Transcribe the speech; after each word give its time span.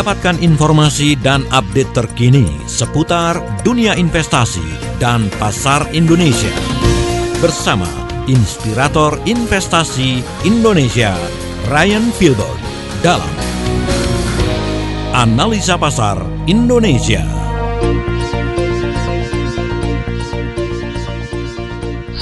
Dapatkan 0.00 0.40
informasi 0.40 1.12
dan 1.12 1.44
update 1.52 1.92
terkini 1.92 2.48
seputar 2.64 3.36
dunia 3.60 3.92
investasi 4.00 4.64
dan 4.96 5.28
pasar 5.36 5.92
Indonesia. 5.92 6.48
Bersama 7.36 7.84
Inspirator 8.24 9.20
Investasi 9.28 10.24
Indonesia, 10.48 11.12
Ryan 11.68 12.08
Filbert 12.16 12.56
dalam 13.04 13.28
Analisa 15.12 15.76
Pasar 15.76 16.16
Indonesia. 16.48 17.39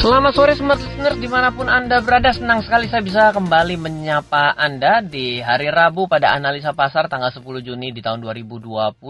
Selamat 0.08 0.32
sore 0.32 0.56
smart 0.56 0.80
listeners 0.80 1.20
di 1.20 1.28
mana 1.28 1.52
pun 1.52 1.68
Anda 1.68 2.00
berada 2.00 2.32
Senang 2.32 2.64
sekali 2.64 2.88
saya 2.88 3.04
bisa 3.04 3.28
kembali 3.28 3.76
menyapa 3.76 4.56
Anda 4.56 5.04
di 5.04 5.36
hari 5.44 5.68
Rabu 5.68 6.08
pada 6.08 6.32
Analisa 6.32 6.72
Pasar 6.72 7.12
tanggal 7.12 7.28
10 7.28 7.44
Juni 7.60 7.92
di 7.92 8.00
tahun 8.00 8.24
2020 8.24 9.04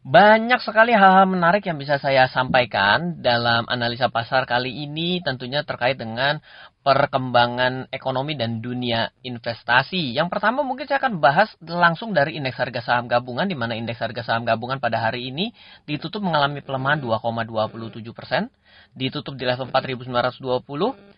banyak 0.00 0.64
sekali 0.64 0.96
hal-hal 0.96 1.28
menarik 1.28 1.66
yang 1.68 1.76
bisa 1.76 2.00
saya 2.00 2.24
sampaikan 2.32 3.20
dalam 3.20 3.68
analisa 3.68 4.08
pasar 4.08 4.48
kali 4.48 4.88
ini 4.88 5.20
tentunya 5.20 5.60
terkait 5.60 6.00
dengan 6.00 6.40
perkembangan 6.80 7.92
ekonomi 7.92 8.32
dan 8.32 8.64
dunia 8.64 9.12
investasi. 9.20 10.16
Yang 10.16 10.32
pertama 10.32 10.64
mungkin 10.64 10.88
saya 10.88 11.04
akan 11.04 11.20
bahas 11.20 11.52
langsung 11.60 12.16
dari 12.16 12.40
indeks 12.40 12.56
harga 12.56 12.80
saham 12.80 13.12
gabungan 13.12 13.44
di 13.44 13.52
mana 13.52 13.76
indeks 13.76 14.00
harga 14.00 14.24
saham 14.24 14.48
gabungan 14.48 14.80
pada 14.80 14.96
hari 15.04 15.28
ini 15.28 15.52
ditutup 15.84 16.24
mengalami 16.24 16.64
pelemahan 16.64 17.04
2,27 17.04 18.00
persen, 18.16 18.48
ditutup 18.94 19.38
di 19.38 19.44
level 19.46 19.70
4.920 19.70 21.10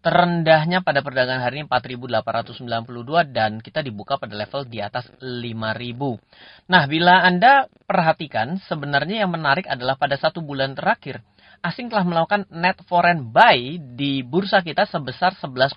Terendahnya 0.00 0.80
pada 0.80 1.04
perdagangan 1.04 1.44
hari 1.44 1.60
ini 1.60 1.68
4.892 1.68 3.36
dan 3.36 3.60
kita 3.60 3.84
dibuka 3.84 4.16
pada 4.16 4.32
level 4.32 4.64
di 4.64 4.80
atas 4.80 5.04
5.000. 5.20 6.72
Nah, 6.72 6.88
bila 6.88 7.20
Anda 7.20 7.68
perhatikan, 7.84 8.56
sebenarnya 8.64 9.28
yang 9.28 9.36
menarik 9.36 9.68
adalah 9.68 10.00
pada 10.00 10.16
satu 10.16 10.40
bulan 10.40 10.72
terakhir, 10.72 11.20
asing 11.60 11.92
telah 11.92 12.08
melakukan 12.08 12.48
net 12.48 12.80
foreign 12.88 13.28
buy 13.28 13.76
di 13.76 14.24
bursa 14.24 14.64
kita 14.64 14.88
sebesar 14.88 15.36
11,89 15.36 15.76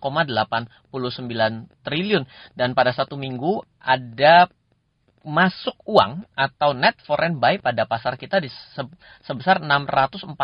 triliun. 1.84 2.24
Dan 2.56 2.80
pada 2.80 2.96
satu 2.96 3.20
minggu 3.20 3.60
ada 3.84 4.48
masuk 5.24 5.80
uang 5.88 6.28
atau 6.36 6.76
net 6.76 7.00
foreign 7.08 7.40
buy 7.40 7.56
pada 7.64 7.88
pasar 7.88 8.20
kita 8.20 8.44
di 8.44 8.52
sebesar 9.24 9.64
644. 9.64 10.36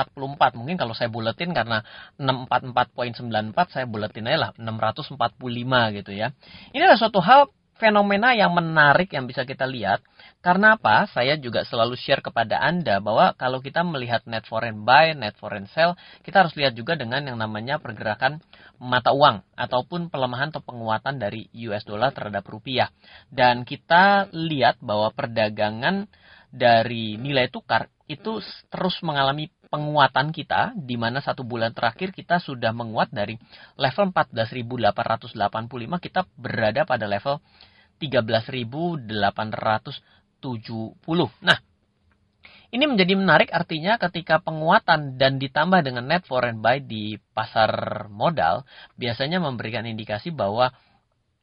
Mungkin 0.55 0.80
kalau 0.80 0.95
saya 0.95 1.11
buletin 1.11 1.52
karena 1.52 1.83
644.94 2.16 3.75
saya 3.75 3.86
buletin 3.86 4.31
aja 4.31 4.49
lah 4.49 4.52
645 4.55 5.19
gitu 5.99 6.11
ya. 6.16 6.31
Ini 6.71 6.83
adalah 6.88 6.99
suatu 6.99 7.19
hal 7.19 7.52
fenomena 7.80 8.35
yang 8.35 8.52
menarik 8.52 9.16
yang 9.16 9.25
bisa 9.25 9.47
kita 9.47 9.63
lihat. 9.63 10.03
Karena 10.44 10.75
apa? 10.75 11.08
Saya 11.09 11.39
juga 11.39 11.63
selalu 11.63 11.95
share 11.95 12.19
kepada 12.19 12.59
Anda 12.59 12.99
bahwa 12.99 13.33
kalau 13.39 13.63
kita 13.63 13.81
melihat 13.88 14.27
net 14.27 14.45
foreign 14.45 14.83
buy, 14.83 15.16
net 15.16 15.39
foreign 15.39 15.66
sell, 15.71 15.95
kita 16.21 16.45
harus 16.45 16.53
lihat 16.59 16.75
juga 16.75 16.99
dengan 16.99 17.23
yang 17.25 17.39
namanya 17.39 17.80
pergerakan 17.80 18.44
mata 18.80 19.16
uang 19.16 19.44
ataupun 19.55 20.11
pelemahan 20.11 20.52
atau 20.52 20.63
penguatan 20.63 21.19
dari 21.19 21.47
US 21.67 21.88
dollar 21.88 22.11
terhadap 22.11 22.44
rupiah. 22.45 22.91
Dan 23.31 23.63
kita 23.63 24.27
lihat 24.36 24.80
bahwa 24.83 25.11
perdagangan 25.16 26.08
dari 26.52 27.16
nilai 27.16 27.47
tukar 27.47 27.88
itu 28.09 28.41
terus 28.73 28.97
mengalami 29.05 29.53
penguatan 29.69 30.33
kita 30.33 30.73
di 30.73 30.97
mana 30.97 31.21
satu 31.21 31.45
bulan 31.45 31.77
terakhir 31.77 32.09
kita 32.09 32.41
sudah 32.41 32.73
menguat 32.73 33.14
dari 33.14 33.38
level 33.77 34.09
14.885 34.09 35.38
kita 36.02 36.25
berada 36.33 36.89
pada 36.89 37.05
level 37.05 37.38
13.870. 38.00 40.00
Nah, 41.43 41.60
ini 42.70 42.86
menjadi 42.86 43.17
menarik 43.17 43.49
artinya 43.49 43.98
ketika 43.98 44.37
penguatan 44.39 45.17
dan 45.17 45.42
ditambah 45.42 45.82
dengan 45.82 46.05
net 46.05 46.23
foreign 46.30 46.61
buy 46.61 46.80
di 46.80 47.17
pasar 47.33 48.05
modal 48.14 48.61
biasanya 48.93 49.42
memberikan 49.42 49.89
indikasi 49.89 50.30
bahwa 50.30 50.70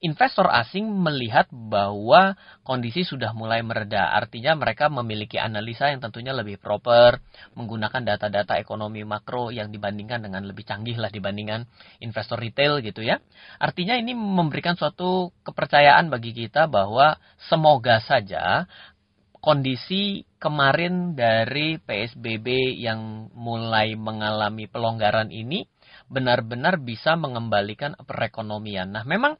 investor 0.05 0.45
asing 0.53 0.84
melihat 0.84 1.49
bahwa 1.49 2.37
kondisi 2.61 3.01
sudah 3.01 3.33
mulai 3.33 3.65
mereda. 3.65 4.12
Artinya 4.12 4.53
mereka 4.53 4.93
memiliki 4.93 5.41
analisa 5.41 5.89
yang 5.89 6.05
tentunya 6.05 6.37
lebih 6.37 6.61
proper, 6.61 7.17
menggunakan 7.57 8.05
data-data 8.05 8.61
ekonomi 8.61 9.01
makro 9.09 9.49
yang 9.49 9.73
dibandingkan 9.73 10.21
dengan 10.21 10.45
lebih 10.45 10.69
canggih 10.69 11.01
lah 11.01 11.09
dibandingkan 11.09 11.65
investor 12.05 12.37
retail 12.37 12.85
gitu 12.85 13.01
ya. 13.01 13.25
Artinya 13.56 13.97
ini 13.97 14.12
memberikan 14.12 14.77
suatu 14.77 15.33
kepercayaan 15.41 16.12
bagi 16.12 16.37
kita 16.37 16.69
bahwa 16.69 17.17
semoga 17.49 17.97
saja 18.05 18.69
kondisi 19.41 20.27
kemarin 20.37 21.17
dari 21.17 21.79
PSBB 21.81 22.77
yang 22.83 23.33
mulai 23.33 23.95
mengalami 23.97 24.69
pelonggaran 24.69 25.33
ini 25.33 25.65
benar-benar 26.11 26.83
bisa 26.83 27.15
mengembalikan 27.15 27.95
perekonomian. 28.05 28.91
Nah, 28.91 29.06
memang 29.06 29.39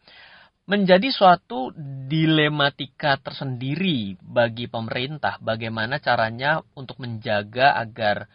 menjadi 0.66 1.15
suatu 1.15 1.71
dilematika 2.10 3.22
tersendiri 3.22 4.19
bagi 4.19 4.66
pemerintah 4.66 5.38
bagaimana 5.38 6.03
caranya 6.03 6.59
untuk 6.75 6.99
menjaga 6.99 7.78
agar 7.78 8.27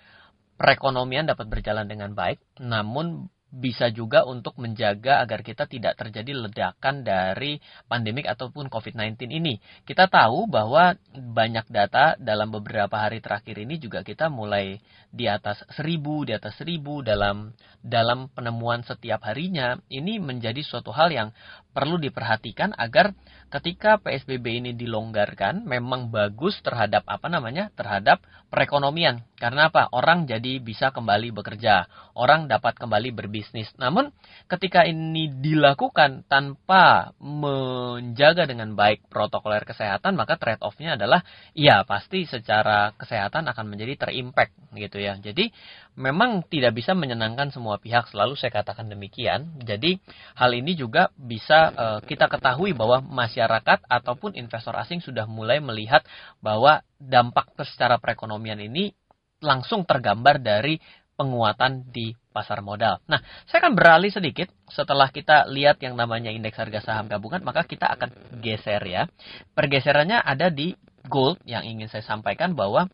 perekonomian 0.56 1.28
dapat 1.28 1.52
berjalan 1.52 1.92
dengan 1.92 2.16
baik 2.16 2.40
namun 2.64 3.28
bisa 3.52 3.92
juga 3.92 4.24
untuk 4.24 4.56
menjaga 4.64 5.20
agar 5.20 5.44
kita 5.44 5.68
tidak 5.68 6.00
terjadi 6.00 6.48
ledakan 6.48 7.04
dari 7.04 7.60
pandemik 7.84 8.24
ataupun 8.24 8.72
COVID-19 8.72 9.28
ini. 9.28 9.60
Kita 9.84 10.08
tahu 10.08 10.48
bahwa 10.48 10.96
banyak 11.12 11.68
data 11.68 12.16
dalam 12.16 12.56
beberapa 12.56 12.96
hari 12.96 13.20
terakhir 13.20 13.60
ini 13.60 13.76
juga 13.76 14.08
kita 14.08 14.32
mulai 14.32 14.80
di 15.12 15.28
atas 15.28 15.68
seribu, 15.76 16.24
di 16.24 16.32
atas 16.32 16.56
seribu 16.56 17.04
dalam 17.04 17.52
dalam 17.84 18.32
penemuan 18.32 18.88
setiap 18.88 19.28
harinya. 19.28 19.76
Ini 19.92 20.24
menjadi 20.24 20.64
suatu 20.64 20.96
hal 20.96 21.12
yang 21.12 21.30
perlu 21.72 21.98
diperhatikan 21.98 22.76
agar 22.76 23.16
ketika 23.52 24.00
PSBB 24.00 24.64
ini 24.64 24.72
dilonggarkan 24.72 25.68
memang 25.68 26.08
bagus 26.08 26.60
terhadap 26.64 27.04
apa 27.08 27.28
namanya? 27.28 27.68
terhadap 27.76 28.24
perekonomian. 28.52 29.24
Karena 29.40 29.72
apa? 29.72 29.88
Orang 29.96 30.28
jadi 30.28 30.60
bisa 30.62 30.92
kembali 30.92 31.34
bekerja, 31.34 31.88
orang 32.14 32.46
dapat 32.52 32.78
kembali 32.78 33.16
berbisnis. 33.16 33.72
Namun 33.80 34.12
ketika 34.52 34.84
ini 34.84 35.32
dilakukan 35.32 36.28
tanpa 36.28 37.16
menjaga 37.18 38.46
dengan 38.46 38.76
baik 38.76 39.08
protokoler 39.08 39.64
kesehatan, 39.64 40.14
maka 40.20 40.36
trade 40.36 40.62
off-nya 40.62 41.00
adalah 41.00 41.24
ya 41.56 41.88
pasti 41.88 42.28
secara 42.28 42.94
kesehatan 43.00 43.48
akan 43.50 43.66
menjadi 43.72 44.08
terimpact 44.08 44.54
gitu 44.76 45.00
ya. 45.00 45.18
Jadi 45.18 45.50
memang 45.96 46.44
tidak 46.48 46.78
bisa 46.78 46.96
menyenangkan 46.96 47.52
semua 47.52 47.78
pihak, 47.78 48.08
selalu 48.12 48.40
saya 48.40 48.52
katakan 48.52 48.88
demikian. 48.88 49.60
Jadi 49.64 50.00
hal 50.40 50.52
ini 50.56 50.76
juga 50.76 51.12
bisa 51.20 51.60
uh, 51.72 52.00
kita 52.04 52.32
ketahui 52.32 52.72
bahwa 52.72 53.04
masyarakat 53.04 53.84
ataupun 53.86 54.36
investor 54.40 54.76
asing 54.80 55.04
sudah 55.04 55.28
mulai 55.28 55.60
melihat 55.60 56.04
bahwa 56.40 56.82
dampak 56.98 57.52
secara 57.68 58.00
perekonomian 58.00 58.60
ini 58.62 58.96
langsung 59.42 59.84
tergambar 59.84 60.38
dari 60.38 60.78
penguatan 61.18 61.86
di 61.92 62.16
pasar 62.32 62.64
modal. 62.64 63.04
Nah, 63.06 63.20
saya 63.46 63.68
akan 63.68 63.76
beralih 63.76 64.10
sedikit 64.10 64.50
setelah 64.72 65.12
kita 65.12 65.46
lihat 65.52 65.78
yang 65.84 65.94
namanya 66.00 66.32
indeks 66.32 66.58
harga 66.58 66.82
saham 66.82 67.12
gabungan, 67.12 67.44
maka 67.44 67.68
kita 67.68 67.86
akan 67.94 68.40
geser 68.40 68.82
ya. 68.88 69.06
Pergeserannya 69.54 70.18
ada 70.24 70.48
di 70.48 70.74
gold 71.06 71.42
yang 71.48 71.66
ingin 71.66 71.90
saya 71.90 72.06
sampaikan 72.06 72.54
bahwa 72.54 72.90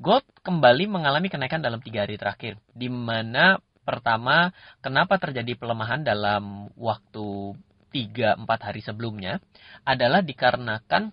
gold 0.00 0.24
kembali 0.44 0.88
mengalami 0.88 1.28
kenaikan 1.28 1.60
dalam 1.60 1.80
tiga 1.80 2.04
hari 2.04 2.16
terakhir, 2.16 2.60
di 2.72 2.88
mana 2.88 3.58
pertama 3.82 4.52
kenapa 4.84 5.18
terjadi 5.18 5.56
pelemahan 5.56 6.04
dalam 6.04 6.70
waktu 6.78 7.56
3-4 7.90 8.46
hari 8.46 8.80
sebelumnya 8.86 9.42
adalah 9.82 10.22
dikarenakan 10.22 11.10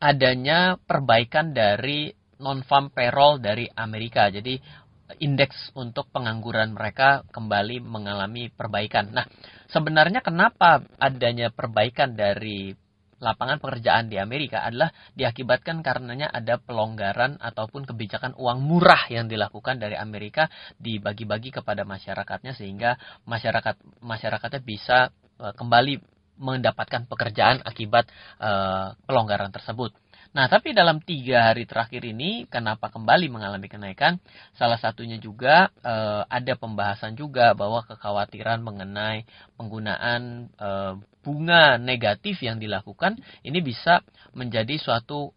adanya 0.00 0.78
perbaikan 0.80 1.52
dari 1.52 2.08
non-farm 2.38 2.94
payroll 2.94 3.42
dari 3.42 3.66
Amerika. 3.76 4.30
Jadi 4.30 4.56
indeks 5.18 5.72
untuk 5.74 6.12
pengangguran 6.12 6.76
mereka 6.76 7.24
kembali 7.32 7.80
mengalami 7.80 8.52
perbaikan. 8.52 9.08
Nah, 9.12 9.24
sebenarnya 9.72 10.20
kenapa 10.20 10.84
adanya 11.00 11.48
perbaikan 11.48 12.12
dari 12.14 12.76
lapangan 13.18 13.58
pekerjaan 13.58 14.06
di 14.06 14.16
Amerika 14.18 14.62
adalah 14.62 14.94
diakibatkan 15.14 15.82
karenanya 15.82 16.30
ada 16.30 16.58
pelonggaran 16.58 17.38
ataupun 17.42 17.86
kebijakan 17.86 18.34
uang 18.38 18.62
murah 18.62 19.10
yang 19.10 19.26
dilakukan 19.26 19.82
dari 19.82 19.98
Amerika 19.98 20.46
dibagi-bagi 20.78 21.50
kepada 21.50 21.82
masyarakatnya 21.82 22.54
sehingga 22.54 22.94
masyarakat 23.26 23.74
masyarakatnya 24.02 24.60
bisa 24.62 25.10
uh, 25.42 25.52
kembali 25.54 25.98
mendapatkan 26.38 27.10
pekerjaan 27.10 27.58
akibat 27.66 28.06
uh, 28.38 28.94
pelonggaran 29.04 29.50
tersebut. 29.50 29.90
Nah, 30.28 30.44
tapi 30.46 30.76
dalam 30.76 31.00
tiga 31.00 31.50
hari 31.50 31.64
terakhir 31.64 32.04
ini, 32.04 32.44
kenapa 32.52 32.92
kembali 32.92 33.32
mengalami 33.32 33.64
kenaikan? 33.64 34.20
Salah 34.52 34.76
satunya 34.76 35.16
juga 35.16 35.72
eh, 35.80 36.22
ada 36.28 36.52
pembahasan 36.54 37.16
juga 37.16 37.56
bahwa 37.56 37.80
kekhawatiran 37.88 38.60
mengenai 38.60 39.24
penggunaan 39.56 40.52
eh, 40.52 40.94
bunga 41.24 41.76
negatif 41.80 42.40
yang 42.44 42.56
dilakukan 42.60 43.20
ini 43.44 43.60
bisa 43.60 44.00
menjadi 44.32 44.80
suatu 44.80 45.36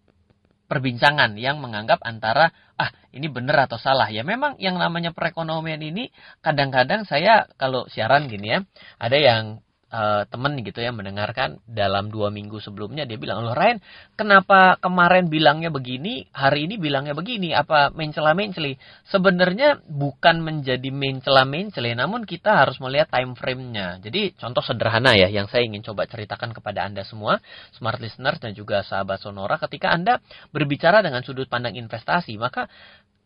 perbincangan 0.71 1.35
yang 1.35 1.59
menganggap 1.59 1.99
antara 1.99 2.47
ah 2.79 2.87
ini 3.11 3.27
benar 3.27 3.67
atau 3.67 3.75
salah 3.75 4.07
ya 4.07 4.23
memang 4.23 4.55
yang 4.55 4.79
namanya 4.79 5.11
perekonomian 5.11 5.83
ini 5.83 6.07
kadang-kadang 6.39 7.03
saya 7.03 7.43
kalau 7.59 7.91
siaran 7.91 8.31
gini 8.31 8.55
ya 8.55 8.59
ada 8.95 9.17
yang 9.19 9.59
uh, 9.91 10.23
temen 10.25 10.57
gitu 10.63 10.79
ya 10.79 10.95
mendengarkan 10.95 11.59
dalam 11.67 12.09
dua 12.09 12.31
minggu 12.31 12.57
sebelumnya 12.63 13.03
dia 13.03 13.19
bilang 13.19 13.43
loh 13.43 13.53
Ryan 13.53 13.83
kenapa 14.15 14.79
kemarin 14.79 15.27
bilangnya 15.27 15.69
begini 15.69 16.31
hari 16.31 16.65
ini 16.65 16.79
bilangnya 16.79 17.13
begini? 17.13 17.51
Apa 17.51 17.91
mencela 17.91 18.31
menceli 18.31 18.79
sebenarnya 19.11 19.83
bukan 19.85 20.41
menjadi 20.41 20.89
mencela 20.89 21.43
menceli 21.43 21.93
namun 21.93 22.23
kita 22.23 22.65
harus 22.65 22.79
melihat 22.79 23.11
time 23.11 23.35
frame-nya. 23.35 23.99
Jadi 23.99 24.33
contoh 24.39 24.63
sederhana 24.63 25.13
ya 25.13 25.27
yang 25.27 25.51
saya 25.51 25.67
ingin 25.67 25.83
coba 25.83 26.07
ceritakan 26.07 26.55
kepada 26.55 26.87
anda 26.87 27.03
semua 27.03 27.43
smart 27.75 27.99
listeners 27.99 28.39
dan 28.39 28.55
juga 28.55 28.81
sahabat 28.81 29.19
sonora 29.21 29.59
ketika 29.59 29.91
anda 29.91 30.23
berbicara 30.55 31.03
dengan 31.03 31.21
sudut 31.21 31.51
pandang 31.51 31.75
investasi 31.75 32.39
maka 32.39 32.71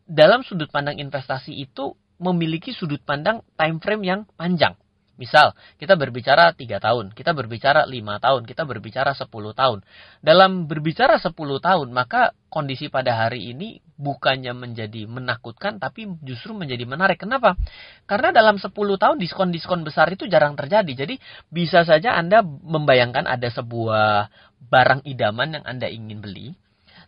dalam 0.06 0.46
sudut 0.46 0.70
pandang 0.70 0.98
investasi 1.02 1.54
itu 1.54 1.94
memiliki 2.22 2.72
sudut 2.72 3.02
pandang 3.04 3.44
time 3.60 3.78
frame 3.84 4.04
yang 4.06 4.22
panjang 4.40 4.78
Misal, 5.16 5.56
kita 5.80 5.96
berbicara 5.96 6.52
tiga 6.52 6.84
tahun, 6.84 7.16
kita 7.16 7.32
berbicara 7.32 7.88
lima 7.88 8.20
tahun, 8.20 8.44
kita 8.44 8.68
berbicara 8.68 9.16
sepuluh 9.16 9.56
tahun. 9.56 9.80
Dalam 10.20 10.68
berbicara 10.68 11.16
sepuluh 11.24 11.64
tahun, 11.64 11.96
maka 11.96 12.36
kondisi 12.52 12.92
pada 12.92 13.16
hari 13.16 13.56
ini 13.56 13.80
bukannya 13.96 14.52
menjadi 14.52 15.08
menakutkan, 15.08 15.80
tapi 15.80 16.12
justru 16.20 16.52
menjadi 16.52 16.84
menarik. 16.84 17.16
Kenapa? 17.16 17.56
Karena 18.04 18.36
dalam 18.36 18.60
sepuluh 18.60 19.00
tahun 19.00 19.16
diskon-diskon 19.24 19.88
besar 19.88 20.12
itu 20.12 20.28
jarang 20.28 20.60
terjadi. 20.60 21.08
Jadi 21.08 21.16
bisa 21.48 21.88
saja 21.88 22.20
Anda 22.20 22.44
membayangkan 22.44 23.24
ada 23.24 23.48
sebuah 23.48 24.28
barang 24.68 25.08
idaman 25.08 25.60
yang 25.60 25.64
Anda 25.64 25.88
ingin 25.88 26.20
beli, 26.20 26.60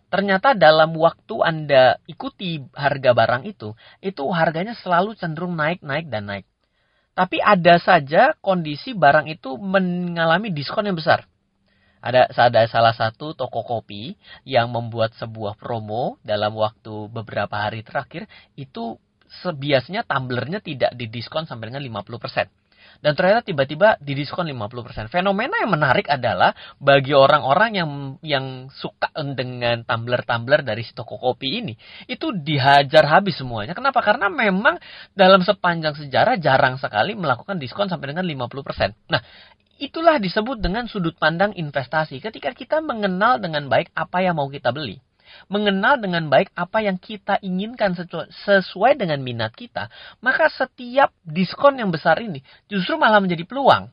ternyata 0.07 0.56
dalam 0.56 0.95
waktu 0.95 1.36
Anda 1.44 2.00
ikuti 2.07 2.63
harga 2.71 3.12
barang 3.12 3.44
itu, 3.44 3.75
itu 4.00 4.24
harganya 4.31 4.80
selalu 4.80 5.19
cenderung 5.19 5.59
naik, 5.59 5.83
naik, 5.83 6.07
dan 6.07 6.31
naik. 6.31 6.48
Tapi 7.17 7.41
ada 7.41 7.81
saja 7.81 8.37
kondisi 8.37 8.93
barang 8.93 9.25
itu 9.25 9.57
mengalami 9.57 10.53
diskon 10.53 10.85
yang 10.85 10.93
besar. 10.93 11.25
Ada, 11.97 12.29
ada 12.29 12.61
salah 12.69 12.93
satu 12.93 13.33
toko 13.33 13.65
kopi 13.65 14.13
yang 14.45 14.69
membuat 14.69 15.17
sebuah 15.17 15.57
promo 15.57 16.21
dalam 16.21 16.53
waktu 16.53 17.09
beberapa 17.09 17.57
hari 17.57 17.81
terakhir 17.81 18.29
itu 18.53 19.01
biasanya 19.41 20.05
tumblernya 20.05 20.61
tidak 20.61 20.93
didiskon 20.93 21.49
sampai 21.49 21.73
dengan 21.73 21.81
50% 21.81 22.47
dan 23.01 23.13
ternyata 23.13 23.45
tiba-tiba 23.45 23.97
didiskon 24.01 24.49
50%. 24.49 25.09
Fenomena 25.09 25.61
yang 25.61 25.71
menarik 25.73 26.09
adalah 26.09 26.53
bagi 26.81 27.13
orang-orang 27.13 27.71
yang 27.77 27.89
yang 28.21 28.45
suka 28.73 29.09
dengan 29.37 29.85
tumbler-tumbler 29.85 30.65
dari 30.65 30.81
si 30.85 30.93
toko 30.93 31.17
kopi 31.17 31.63
ini, 31.63 31.73
itu 32.09 32.33
dihajar 32.33 33.05
habis 33.07 33.37
semuanya. 33.37 33.77
Kenapa? 33.77 34.01
Karena 34.01 34.29
memang 34.29 34.77
dalam 35.13 35.41
sepanjang 35.41 35.97
sejarah 35.97 36.37
jarang 36.37 36.77
sekali 36.77 37.13
melakukan 37.17 37.57
diskon 37.57 37.89
sampai 37.89 38.13
dengan 38.13 38.25
50%. 38.25 39.09
Nah, 39.09 39.21
itulah 39.77 40.17
disebut 40.17 40.57
dengan 40.61 40.85
sudut 40.89 41.15
pandang 41.15 41.53
investasi. 41.53 42.19
Ketika 42.19 42.53
kita 42.53 42.81
mengenal 42.81 43.37
dengan 43.41 43.69
baik 43.69 43.93
apa 43.93 44.25
yang 44.25 44.37
mau 44.37 44.49
kita 44.49 44.73
beli 44.73 45.01
mengenal 45.51 46.00
dengan 46.00 46.27
baik 46.27 46.51
apa 46.53 46.83
yang 46.83 46.97
kita 46.97 47.39
inginkan 47.44 47.95
sesuai 48.45 49.00
dengan 49.00 49.19
minat 49.24 49.53
kita, 49.53 49.88
maka 50.19 50.51
setiap 50.51 51.13
diskon 51.24 51.79
yang 51.79 51.91
besar 51.91 52.19
ini 52.19 52.44
justru 52.68 52.95
malah 53.00 53.21
menjadi 53.24 53.44
peluang. 53.47 53.91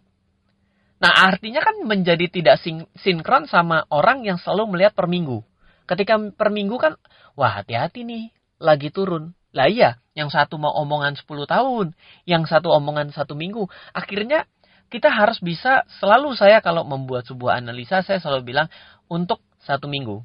Nah, 1.05 1.13
artinya 1.29 1.61
kan 1.61 1.85
menjadi 1.85 2.33
tidak 2.33 2.63
sinkron 2.97 3.45
sama 3.45 3.85
orang 3.93 4.25
yang 4.25 4.41
selalu 4.41 4.73
melihat 4.73 4.97
per 4.97 5.05
minggu. 5.05 5.45
Ketika 5.85 6.17
per 6.33 6.49
minggu 6.49 6.81
kan, 6.81 6.97
wah 7.37 7.61
hati-hati 7.61 8.09
nih, 8.09 8.33
lagi 8.57 8.89
turun. 8.89 9.37
Lah 9.53 9.69
iya, 9.69 10.01
yang 10.17 10.33
satu 10.33 10.57
mau 10.57 10.73
omongan 10.81 11.15
10 11.21 11.29
tahun, 11.45 11.93
yang 12.25 12.49
satu 12.49 12.73
omongan 12.73 13.13
satu 13.13 13.37
minggu. 13.37 13.69
Akhirnya 13.93 14.49
kita 14.89 15.13
harus 15.13 15.39
bisa, 15.45 15.85
selalu 16.01 16.33
saya 16.39 16.65
kalau 16.65 16.89
membuat 16.89 17.29
sebuah 17.29 17.61
analisa, 17.61 18.01
saya 18.01 18.17
selalu 18.17 18.55
bilang, 18.55 18.69
untuk 19.11 19.45
satu 19.61 19.85
minggu 19.91 20.25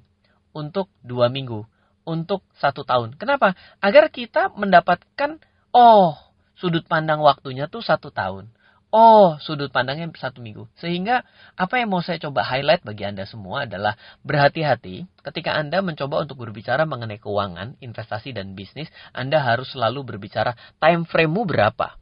untuk 0.60 0.92
dua 1.00 1.32
minggu, 1.32 1.64
untuk 2.04 2.44
satu 2.60 2.84
tahun. 2.84 3.16
Kenapa? 3.16 3.56
Agar 3.80 4.12
kita 4.12 4.52
mendapatkan, 4.60 5.40
oh, 5.72 6.20
sudut 6.60 6.84
pandang 6.84 7.24
waktunya 7.24 7.72
tuh 7.72 7.80
satu 7.80 8.12
tahun. 8.12 8.52
Oh, 8.90 9.38
sudut 9.38 9.70
pandangnya 9.70 10.10
satu 10.18 10.42
minggu. 10.42 10.66
Sehingga 10.82 11.22
apa 11.54 11.78
yang 11.78 11.94
mau 11.94 12.02
saya 12.02 12.18
coba 12.18 12.42
highlight 12.42 12.82
bagi 12.82 13.06
Anda 13.06 13.30
semua 13.30 13.70
adalah 13.70 13.94
berhati-hati 14.26 15.06
ketika 15.22 15.54
Anda 15.54 15.86
mencoba 15.86 16.26
untuk 16.26 16.42
berbicara 16.42 16.90
mengenai 16.90 17.22
keuangan, 17.22 17.78
investasi, 17.86 18.34
dan 18.34 18.58
bisnis, 18.58 18.90
Anda 19.14 19.46
harus 19.46 19.78
selalu 19.78 20.04
berbicara 20.18 20.58
time 20.82 21.06
frame-mu 21.06 21.46
berapa. 21.46 22.02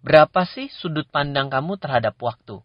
Berapa 0.00 0.46
sih 0.46 0.70
sudut 0.70 1.10
pandang 1.10 1.50
kamu 1.50 1.82
terhadap 1.82 2.14
waktu? 2.22 2.62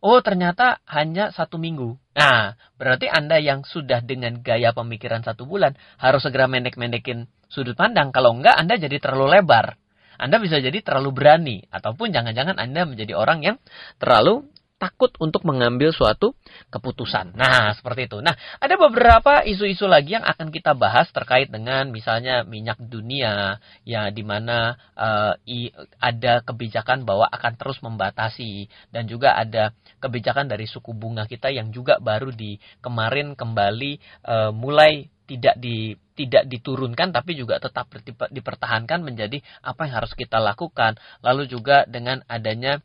Oh, 0.00 0.24
ternyata 0.24 0.80
hanya 0.88 1.28
satu 1.28 1.60
minggu. 1.60 1.92
Nah, 2.16 2.56
berarti 2.80 3.04
Anda 3.04 3.36
yang 3.36 3.68
sudah 3.68 4.00
dengan 4.00 4.40
gaya 4.40 4.72
pemikiran 4.72 5.20
satu 5.20 5.44
bulan 5.44 5.76
harus 6.00 6.24
segera 6.24 6.48
mendek-mendekin 6.48 7.28
sudut 7.52 7.76
pandang. 7.76 8.08
Kalau 8.08 8.32
enggak, 8.32 8.56
Anda 8.56 8.80
jadi 8.80 8.96
terlalu 8.96 9.40
lebar. 9.40 9.76
Anda 10.16 10.40
bisa 10.40 10.56
jadi 10.56 10.80
terlalu 10.80 11.10
berani. 11.12 11.56
Ataupun 11.68 12.16
jangan-jangan 12.16 12.56
Anda 12.56 12.88
menjadi 12.88 13.12
orang 13.12 13.44
yang 13.44 13.56
terlalu 14.00 14.48
takut 14.80 15.12
untuk 15.20 15.44
mengambil 15.44 15.92
suatu 15.92 16.32
keputusan. 16.72 17.36
Nah, 17.36 17.76
seperti 17.76 18.08
itu. 18.08 18.24
Nah, 18.24 18.32
ada 18.56 18.80
beberapa 18.80 19.44
isu-isu 19.44 19.84
lagi 19.84 20.16
yang 20.16 20.24
akan 20.24 20.48
kita 20.48 20.72
bahas 20.72 21.12
terkait 21.12 21.52
dengan 21.52 21.92
misalnya 21.92 22.48
minyak 22.48 22.80
dunia 22.80 23.60
ya 23.84 24.08
di 24.08 24.24
mana 24.24 24.80
uh, 24.96 25.36
ada 26.00 26.40
kebijakan 26.40 27.04
bahwa 27.04 27.28
akan 27.28 27.52
terus 27.60 27.84
membatasi 27.84 28.72
dan 28.88 29.04
juga 29.04 29.36
ada 29.36 29.76
kebijakan 30.00 30.48
dari 30.48 30.64
suku 30.64 30.96
bunga 30.96 31.28
kita 31.28 31.52
yang 31.52 31.68
juga 31.68 32.00
baru 32.00 32.32
di 32.32 32.56
kemarin 32.80 33.36
kembali 33.36 34.24
uh, 34.24 34.50
mulai 34.56 35.12
tidak 35.28 35.60
di 35.60 35.94
tidak 36.16 36.48
diturunkan 36.50 37.14
tapi 37.14 37.38
juga 37.38 37.62
tetap 37.62 37.86
dipertahankan 38.32 39.04
menjadi 39.04 39.38
apa 39.60 39.86
yang 39.86 40.02
harus 40.02 40.12
kita 40.16 40.40
lakukan. 40.40 40.96
Lalu 41.20 41.46
juga 41.46 41.84
dengan 41.84 42.24
adanya 42.26 42.80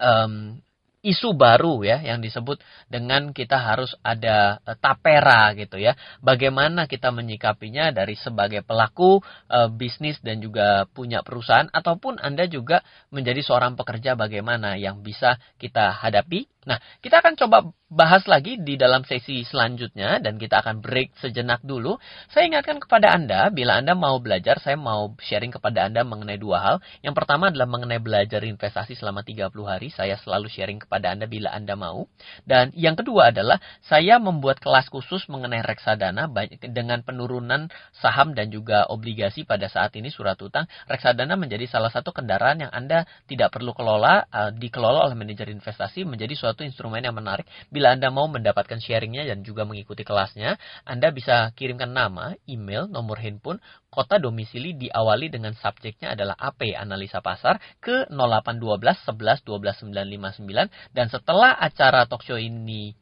um, 0.00 0.58
isu 1.00 1.32
baru 1.32 1.80
ya 1.80 2.04
yang 2.04 2.20
disebut 2.20 2.60
dengan 2.86 3.32
kita 3.32 3.56
harus 3.56 3.96
ada 4.04 4.60
uh, 4.64 4.76
tapera 4.76 5.52
gitu 5.56 5.80
ya. 5.80 5.96
Bagaimana 6.20 6.84
kita 6.84 7.08
menyikapinya 7.08 7.88
dari 7.90 8.14
sebagai 8.16 8.60
pelaku 8.60 9.20
uh, 9.48 9.68
bisnis 9.72 10.20
dan 10.20 10.44
juga 10.44 10.84
punya 10.92 11.24
perusahaan 11.24 11.68
ataupun 11.72 12.20
Anda 12.20 12.44
juga 12.46 12.84
menjadi 13.08 13.40
seorang 13.40 13.74
pekerja 13.80 14.12
bagaimana 14.14 14.76
yang 14.76 15.00
bisa 15.00 15.40
kita 15.56 15.96
hadapi. 15.96 16.44
Nah, 16.68 16.76
kita 17.00 17.24
akan 17.24 17.34
coba 17.40 17.64
bahas 17.90 18.22
lagi 18.30 18.54
di 18.54 18.78
dalam 18.78 19.02
sesi 19.02 19.42
selanjutnya 19.42 20.22
dan 20.22 20.38
kita 20.38 20.62
akan 20.62 20.78
break 20.78 21.18
sejenak 21.18 21.58
dulu. 21.66 21.98
Saya 22.30 22.46
ingatkan 22.46 22.78
kepada 22.78 23.10
Anda, 23.10 23.50
bila 23.50 23.82
Anda 23.82 23.98
mau 23.98 24.22
belajar, 24.22 24.62
saya 24.62 24.78
mau 24.78 25.10
sharing 25.18 25.50
kepada 25.50 25.90
Anda 25.90 26.06
mengenai 26.06 26.38
dua 26.38 26.58
hal. 26.62 26.76
Yang 27.02 27.18
pertama 27.18 27.50
adalah 27.50 27.66
mengenai 27.66 27.98
belajar 27.98 28.46
investasi 28.46 28.94
selama 28.94 29.26
30 29.26 29.50
hari. 29.66 29.90
Saya 29.90 30.14
selalu 30.22 30.46
sharing 30.46 30.86
kepada 30.86 31.10
Anda 31.10 31.26
bila 31.26 31.50
Anda 31.50 31.74
mau. 31.74 32.06
Dan 32.46 32.70
yang 32.78 32.94
kedua 32.94 33.34
adalah 33.34 33.58
saya 33.82 34.22
membuat 34.22 34.62
kelas 34.62 34.86
khusus 34.86 35.26
mengenai 35.26 35.66
reksadana 35.66 36.30
dengan 36.70 37.02
penurunan 37.02 37.66
saham 37.90 38.38
dan 38.38 38.54
juga 38.54 38.86
obligasi 38.86 39.42
pada 39.42 39.66
saat 39.66 39.98
ini 39.98 40.14
surat 40.14 40.38
utang. 40.38 40.70
Reksadana 40.86 41.34
menjadi 41.34 41.66
salah 41.66 41.90
satu 41.90 42.14
kendaraan 42.14 42.62
yang 42.62 42.70
Anda 42.70 43.02
tidak 43.26 43.50
perlu 43.50 43.74
kelola, 43.74 44.30
uh, 44.30 44.54
dikelola 44.54 45.10
oleh 45.10 45.18
manajer 45.18 45.50
investasi 45.50 46.06
menjadi 46.06 46.38
suatu 46.38 46.62
instrumen 46.62 47.02
yang 47.02 47.18
menarik 47.18 47.50
Bila 47.80 47.96
Anda 47.96 48.12
mau 48.12 48.28
mendapatkan 48.28 48.76
sharingnya 48.76 49.24
dan 49.24 49.40
juga 49.40 49.64
mengikuti 49.64 50.04
kelasnya, 50.04 50.60
Anda 50.84 51.08
bisa 51.16 51.48
kirimkan 51.56 51.96
nama, 51.96 52.36
email, 52.44 52.92
nomor 52.92 53.16
handphone, 53.16 53.56
kota 53.88 54.20
domisili 54.20 54.76
diawali 54.76 55.32
dengan 55.32 55.56
subjeknya 55.56 56.12
adalah 56.12 56.36
AP 56.36 56.76
analisa 56.76 57.24
pasar 57.24 57.56
ke 57.80 58.04
0812 58.12 58.84
11 59.16 59.48
12 59.48 59.96
959 59.96 60.92
dan 60.92 61.08
setelah 61.08 61.56
acara 61.56 62.04
talkshow 62.04 62.36
ini 62.36 62.92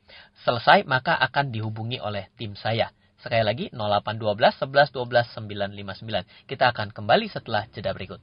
selesai 0.46 0.86
maka 0.86 1.18
akan 1.26 1.50
dihubungi 1.50 1.98
oleh 1.98 2.30
tim 2.38 2.54
saya. 2.54 2.94
Sekali 3.18 3.42
lagi 3.42 3.66
0812 3.74 4.62
11 4.62 4.94
12 4.94 5.74
959. 5.74 6.46
Kita 6.46 6.70
akan 6.70 6.94
kembali 6.94 7.26
setelah 7.26 7.66
jeda 7.74 7.90
berikut. 7.90 8.22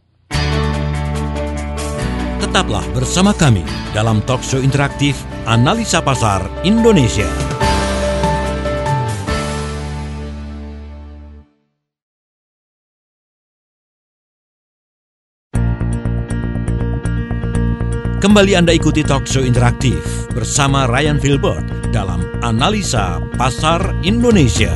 Tetaplah 2.55 2.87
bersama 2.95 3.35
kami 3.35 3.67
dalam 3.91 4.23
talkshow 4.23 4.63
interaktif 4.63 5.19
Analisa 5.43 5.99
Pasar 5.99 6.39
Indonesia. 6.63 7.27
Kembali 18.23 18.55
Anda 18.55 18.71
ikuti 18.71 19.03
talkshow 19.03 19.43
interaktif 19.43 19.99
bersama 20.31 20.87
Ryan 20.87 21.19
Filbert 21.19 21.91
dalam 21.91 22.23
Analisa 22.39 23.19
Pasar 23.35 23.83
Indonesia. 24.07 24.71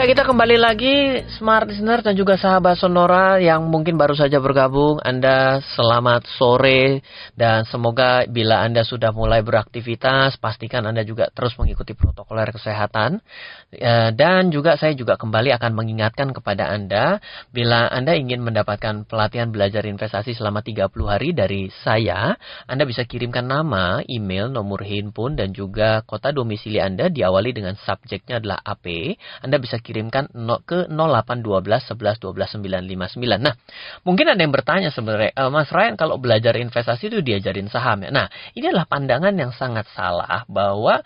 Ya, 0.00 0.08
kita 0.08 0.24
kembali 0.24 0.56
lagi 0.56 1.20
smart 1.36 1.68
listener 1.68 2.00
dan 2.00 2.16
juga 2.16 2.32
sahabat 2.40 2.80
Sonora 2.80 3.36
yang 3.36 3.68
mungkin 3.68 4.00
baru 4.00 4.16
saja 4.16 4.40
bergabung. 4.40 4.96
Anda 4.96 5.60
selamat 5.76 6.24
sore 6.40 7.04
dan 7.36 7.68
semoga 7.68 8.24
bila 8.24 8.64
Anda 8.64 8.80
sudah 8.80 9.12
mulai 9.12 9.44
beraktivitas, 9.44 10.40
pastikan 10.40 10.88
Anda 10.88 11.04
juga 11.04 11.28
terus 11.28 11.52
mengikuti 11.60 11.92
protokoler 11.92 12.48
kesehatan. 12.48 13.20
Ya, 13.76 14.08
dan 14.16 14.48
juga 14.48 14.80
saya 14.80 14.96
juga 14.96 15.20
kembali 15.20 15.52
akan 15.60 15.72
mengingatkan 15.76 16.32
kepada 16.32 16.72
Anda 16.72 17.20
bila 17.52 17.92
Anda 17.92 18.16
ingin 18.16 18.40
mendapatkan 18.40 19.04
pelatihan 19.04 19.52
belajar 19.52 19.84
investasi 19.84 20.32
selama 20.32 20.64
30 20.64 20.96
hari 21.12 21.36
dari 21.36 21.68
saya, 21.84 22.40
Anda 22.64 22.88
bisa 22.88 23.04
kirimkan 23.04 23.44
nama, 23.44 24.00
email, 24.08 24.48
nomor 24.48 24.80
handphone 24.80 25.36
dan 25.36 25.52
juga 25.52 26.00
kota 26.08 26.32
domisili 26.32 26.80
Anda 26.80 27.12
diawali 27.12 27.52
dengan 27.52 27.76
subjeknya 27.76 28.40
adalah 28.40 28.64
AP. 28.64 29.12
Anda 29.44 29.60
bisa 29.60 29.76
kirimkan 29.90 30.30
ke 30.62 30.86
0812 30.86 31.98
11 31.98 32.22
12 32.22 32.62
959. 32.62 33.42
Nah, 33.42 33.58
mungkin 34.06 34.30
ada 34.30 34.38
yang 34.38 34.54
bertanya 34.54 34.94
sebenarnya, 34.94 35.34
e, 35.34 35.42
Mas 35.50 35.66
Ryan 35.74 35.98
kalau 35.98 36.22
belajar 36.22 36.54
investasi 36.54 37.10
itu 37.10 37.18
diajarin 37.26 37.66
saham 37.66 38.06
ya. 38.06 38.14
Nah, 38.14 38.30
ini 38.54 38.70
adalah 38.70 38.86
pandangan 38.86 39.34
yang 39.34 39.50
sangat 39.50 39.90
salah 39.90 40.46
bahwa 40.46 41.02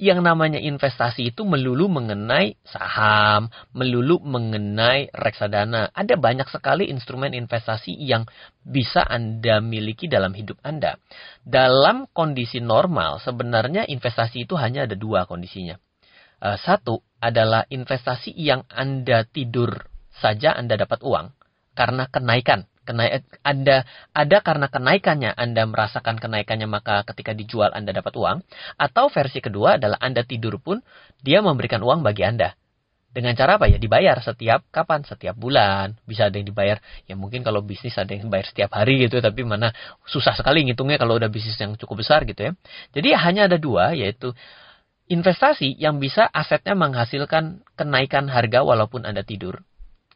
yang 0.00 0.24
namanya 0.24 0.56
investasi 0.56 1.36
itu 1.36 1.44
melulu 1.44 1.92
mengenai 1.92 2.56
saham, 2.64 3.52
melulu 3.76 4.16
mengenai 4.24 5.12
reksadana. 5.12 5.92
Ada 5.92 6.16
banyak 6.16 6.48
sekali 6.48 6.88
instrumen 6.88 7.36
investasi 7.36 7.92
yang 8.00 8.24
bisa 8.64 9.04
Anda 9.04 9.60
miliki 9.60 10.08
dalam 10.08 10.32
hidup 10.32 10.56
Anda. 10.64 10.96
Dalam 11.44 12.08
kondisi 12.16 12.64
normal, 12.64 13.20
sebenarnya 13.20 13.84
investasi 13.84 14.48
itu 14.48 14.56
hanya 14.56 14.88
ada 14.88 14.96
dua 14.96 15.28
kondisinya. 15.28 15.76
Uh, 16.42 16.58
satu 16.58 17.02
adalah 17.22 17.62
investasi 17.70 18.34
yang 18.34 18.66
Anda 18.66 19.22
tidur 19.22 19.86
saja 20.10 20.58
Anda 20.58 20.74
dapat 20.74 21.06
uang 21.06 21.30
karena 21.78 22.10
kenaikan. 22.10 22.66
Kenai, 22.82 23.22
anda 23.46 23.86
ada 24.10 24.42
karena 24.42 24.66
kenaikannya 24.66 25.30
Anda 25.38 25.70
merasakan 25.70 26.18
kenaikannya 26.18 26.66
maka 26.66 27.06
ketika 27.06 27.30
dijual 27.30 27.70
Anda 27.70 27.94
dapat 27.94 28.10
uang. 28.18 28.42
Atau 28.74 29.06
versi 29.06 29.38
kedua 29.38 29.78
adalah 29.78 30.02
Anda 30.02 30.26
tidur 30.26 30.58
pun 30.58 30.82
dia 31.22 31.38
memberikan 31.46 31.78
uang 31.78 32.02
bagi 32.02 32.26
Anda. 32.26 32.58
Dengan 33.12 33.38
cara 33.38 33.54
apa 33.54 33.70
ya? 33.70 33.78
Dibayar 33.78 34.18
setiap 34.18 34.66
kapan? 34.74 35.06
Setiap 35.06 35.38
bulan. 35.38 35.94
Bisa 36.02 36.26
ada 36.26 36.34
yang 36.34 36.48
dibayar 36.50 36.82
ya 37.06 37.14
mungkin 37.14 37.46
kalau 37.46 37.62
bisnis 37.62 37.94
ada 37.94 38.10
yang 38.18 38.26
bayar 38.26 38.50
setiap 38.50 38.74
hari 38.74 38.98
gitu 39.06 39.22
tapi 39.22 39.46
mana 39.46 39.70
susah 40.02 40.34
sekali 40.34 40.66
ngitungnya 40.66 40.98
kalau 40.98 41.22
udah 41.22 41.30
bisnis 41.30 41.54
yang 41.62 41.78
cukup 41.78 42.02
besar 42.02 42.26
gitu 42.26 42.50
ya. 42.50 42.52
Jadi 42.98 43.14
hanya 43.14 43.46
ada 43.46 43.62
dua 43.62 43.94
yaitu 43.94 44.34
investasi 45.12 45.76
yang 45.76 46.00
bisa 46.00 46.24
asetnya 46.32 46.72
menghasilkan 46.72 47.60
kenaikan 47.76 48.32
harga 48.32 48.64
walaupun 48.64 49.04
Anda 49.04 49.20
tidur. 49.20 49.60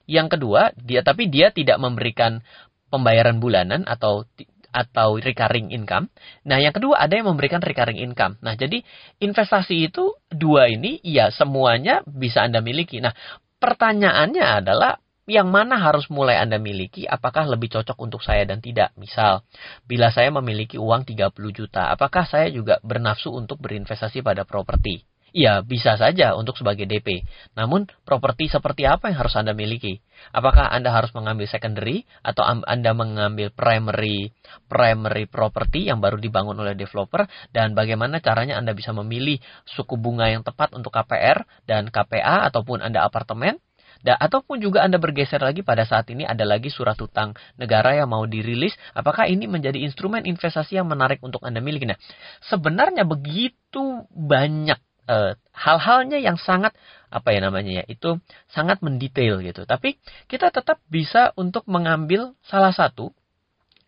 Yang 0.08 0.38
kedua, 0.38 0.72
dia 0.80 1.04
tapi 1.04 1.28
dia 1.28 1.52
tidak 1.52 1.76
memberikan 1.76 2.40
pembayaran 2.88 3.36
bulanan 3.36 3.84
atau 3.84 4.24
atau 4.72 5.16
recurring 5.16 5.72
income. 5.72 6.08
Nah, 6.48 6.60
yang 6.60 6.72
kedua 6.72 7.00
ada 7.00 7.16
yang 7.16 7.28
memberikan 7.28 7.60
recurring 7.60 8.00
income. 8.00 8.36
Nah, 8.40 8.56
jadi 8.56 8.80
investasi 9.20 9.88
itu 9.88 10.16
dua 10.28 10.68
ini 10.68 11.00
ya 11.04 11.28
semuanya 11.32 12.00
bisa 12.04 12.44
Anda 12.44 12.60
miliki. 12.60 13.00
Nah, 13.00 13.12
pertanyaannya 13.60 14.44
adalah 14.44 15.00
yang 15.26 15.50
mana 15.50 15.74
harus 15.82 16.06
mulai 16.06 16.38
Anda 16.38 16.62
miliki, 16.62 17.02
apakah 17.02 17.50
lebih 17.50 17.74
cocok 17.74 17.98
untuk 17.98 18.22
saya 18.22 18.46
dan 18.46 18.62
tidak. 18.62 18.94
Misal, 18.94 19.42
bila 19.82 20.14
saya 20.14 20.30
memiliki 20.30 20.78
uang 20.78 21.02
30 21.02 21.34
juta, 21.50 21.90
apakah 21.90 22.22
saya 22.22 22.46
juga 22.54 22.78
bernafsu 22.86 23.34
untuk 23.34 23.58
berinvestasi 23.58 24.22
pada 24.22 24.46
properti? 24.46 25.02
Ya, 25.36 25.60
bisa 25.60 26.00
saja 26.00 26.32
untuk 26.32 26.56
sebagai 26.56 26.88
DP. 26.88 27.26
Namun, 27.58 27.84
properti 28.08 28.48
seperti 28.48 28.88
apa 28.88 29.12
yang 29.12 29.20
harus 29.20 29.36
Anda 29.36 29.52
miliki? 29.52 30.00
Apakah 30.32 30.72
Anda 30.72 30.88
harus 30.94 31.12
mengambil 31.12 31.44
secondary 31.44 32.08
atau 32.24 32.40
Anda 32.46 32.96
mengambil 32.96 33.52
primary 33.52 34.32
primary 34.64 35.28
property 35.28 35.92
yang 35.92 36.00
baru 36.00 36.16
dibangun 36.16 36.56
oleh 36.56 36.72
developer 36.72 37.28
dan 37.52 37.76
bagaimana 37.76 38.24
caranya 38.24 38.56
Anda 38.56 38.72
bisa 38.72 38.96
memilih 38.96 39.36
suku 39.68 40.00
bunga 40.00 40.32
yang 40.32 40.40
tepat 40.40 40.72
untuk 40.72 40.94
KPR 40.94 41.44
dan 41.68 41.92
KPA 41.92 42.48
ataupun 42.48 42.80
Anda 42.80 43.04
apartemen 43.04 43.60
Da, 44.04 44.16
ataupun 44.16 44.60
juga 44.60 44.84
Anda 44.84 45.00
bergeser 45.00 45.40
lagi 45.40 45.64
pada 45.64 45.84
saat 45.88 46.08
ini 46.12 46.24
ada 46.26 46.44
lagi 46.44 46.68
surat 46.72 46.96
utang 47.00 47.32
negara 47.56 47.96
yang 47.96 48.12
mau 48.12 48.24
dirilis, 48.28 48.76
apakah 48.92 49.28
ini 49.28 49.48
menjadi 49.48 49.80
instrumen 49.80 50.24
investasi 50.28 50.76
yang 50.76 50.88
menarik 50.88 51.22
untuk 51.24 51.44
Anda 51.44 51.60
miliki? 51.64 51.88
Nah, 51.88 51.98
sebenarnya 52.44 53.08
begitu 53.08 54.04
banyak 54.12 54.78
uh, 55.08 55.32
hal-halnya 55.54 56.18
yang 56.20 56.36
sangat 56.36 56.74
apa 57.08 57.32
ya 57.32 57.40
namanya 57.40 57.82
ya 57.82 57.84
itu 57.86 58.18
sangat 58.50 58.82
mendetail 58.82 59.40
gitu. 59.40 59.64
Tapi 59.64 59.96
kita 60.26 60.50
tetap 60.52 60.82
bisa 60.90 61.32
untuk 61.38 61.64
mengambil 61.70 62.34
salah 62.44 62.74
satu 62.74 63.14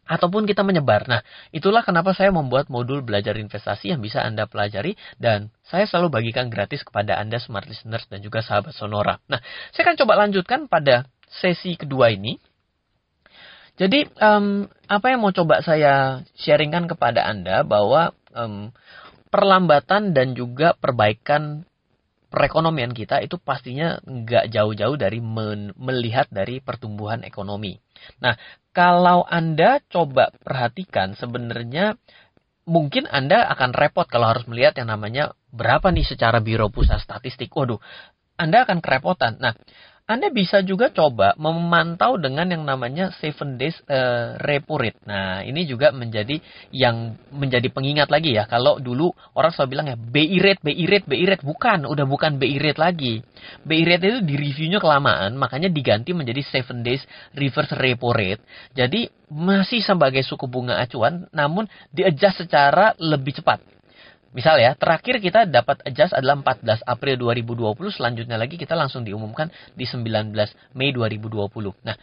ataupun 0.08 0.48
kita 0.48 0.64
menyebar. 0.64 1.04
Nah, 1.04 1.20
itulah 1.52 1.84
kenapa 1.84 2.16
saya 2.16 2.32
membuat 2.32 2.72
modul 2.72 3.04
belajar 3.04 3.36
investasi 3.36 3.92
yang 3.92 4.00
bisa 4.00 4.24
Anda 4.24 4.48
pelajari 4.48 4.96
dan 5.20 5.52
saya 5.68 5.84
selalu 5.84 6.08
bagikan 6.08 6.48
gratis 6.48 6.80
kepada 6.80 7.20
Anda 7.20 7.36
smart 7.36 7.68
listeners 7.68 8.08
dan 8.08 8.24
juga 8.24 8.40
sahabat 8.40 8.72
Sonora. 8.72 9.20
Nah, 9.28 9.38
saya 9.76 9.92
akan 9.92 9.96
coba 10.00 10.12
lanjutkan 10.24 10.66
pada 10.66 11.04
sesi 11.28 11.76
kedua 11.76 12.08
ini. 12.08 12.40
Jadi, 13.78 14.10
um, 14.18 14.66
apa 14.90 15.06
yang 15.12 15.22
mau 15.22 15.30
coba 15.30 15.62
saya 15.62 16.24
sharingkan 16.34 16.90
kepada 16.90 17.22
Anda 17.22 17.62
bahwa 17.62 18.10
um, 18.34 18.74
perlambatan 19.30 20.16
dan 20.16 20.34
juga 20.34 20.74
perbaikan 20.74 21.68
perekonomian 22.28 22.92
kita 22.92 23.24
itu 23.24 23.40
pastinya 23.40 23.96
nggak 24.04 24.52
jauh-jauh 24.52 24.96
dari 25.00 25.20
melihat 25.78 26.28
dari 26.28 26.60
pertumbuhan 26.60 27.24
ekonomi. 27.24 27.80
Nah, 28.20 28.36
kalau 28.78 29.26
Anda 29.26 29.82
coba 29.90 30.30
perhatikan 30.46 31.18
sebenarnya 31.18 31.98
mungkin 32.62 33.10
Anda 33.10 33.50
akan 33.50 33.74
repot 33.74 34.06
kalau 34.06 34.30
harus 34.30 34.46
melihat 34.46 34.78
yang 34.78 34.94
namanya 34.94 35.34
berapa 35.50 35.90
nih 35.90 36.06
secara 36.06 36.38
Biro 36.38 36.70
Pusat 36.70 37.02
Statistik. 37.02 37.50
Waduh, 37.50 37.82
Anda 38.38 38.62
akan 38.62 38.78
kerepotan. 38.78 39.42
Nah, 39.42 39.58
anda 40.08 40.32
bisa 40.32 40.64
juga 40.64 40.88
coba 40.88 41.36
memantau 41.36 42.16
dengan 42.16 42.48
yang 42.48 42.64
namanya 42.64 43.12
seven 43.20 43.60
days 43.60 43.76
uh, 43.92 44.40
repo 44.40 44.80
rate. 44.80 44.96
Nah, 45.04 45.44
ini 45.44 45.68
juga 45.68 45.92
menjadi 45.92 46.40
yang 46.72 47.12
menjadi 47.28 47.68
pengingat 47.68 48.08
lagi 48.08 48.32
ya. 48.32 48.48
Kalau 48.48 48.80
dulu 48.80 49.12
orang 49.36 49.52
selalu 49.52 49.68
bilang 49.68 49.86
ya 49.92 49.96
BI 50.00 50.40
rate, 50.40 50.64
BI 50.64 50.84
rate, 50.88 51.04
BI 51.04 51.24
rate 51.28 51.44
bukan, 51.44 51.84
udah 51.84 52.08
bukan 52.08 52.40
BI 52.40 52.56
rate 52.56 52.80
lagi. 52.80 53.20
BI 53.68 53.84
rate 53.84 54.08
itu 54.08 54.20
di 54.24 54.34
reviewnya 54.40 54.80
kelamaan, 54.80 55.36
makanya 55.36 55.68
diganti 55.68 56.16
menjadi 56.16 56.40
seven 56.40 56.80
days 56.80 57.04
reverse 57.36 57.76
repo 57.76 58.16
rate. 58.16 58.40
Jadi 58.72 59.12
masih 59.28 59.84
sebagai 59.84 60.24
suku 60.24 60.48
bunga 60.48 60.80
acuan, 60.80 61.28
namun 61.36 61.68
di 61.92 62.08
adjust 62.08 62.48
secara 62.48 62.96
lebih 62.96 63.44
cepat. 63.44 63.77
Misal 64.36 64.60
ya, 64.60 64.76
terakhir 64.76 65.24
kita 65.24 65.48
dapat 65.48 65.80
adjust 65.88 66.12
adalah 66.12 66.36
14 66.44 66.84
April 66.84 67.16
2020, 67.32 67.96
selanjutnya 67.96 68.36
lagi 68.36 68.60
kita 68.60 68.76
langsung 68.76 69.00
diumumkan 69.00 69.48
di 69.72 69.88
19 69.88 70.36
Mei 70.76 70.92
2020. 70.92 71.48
Nah, 71.80 71.96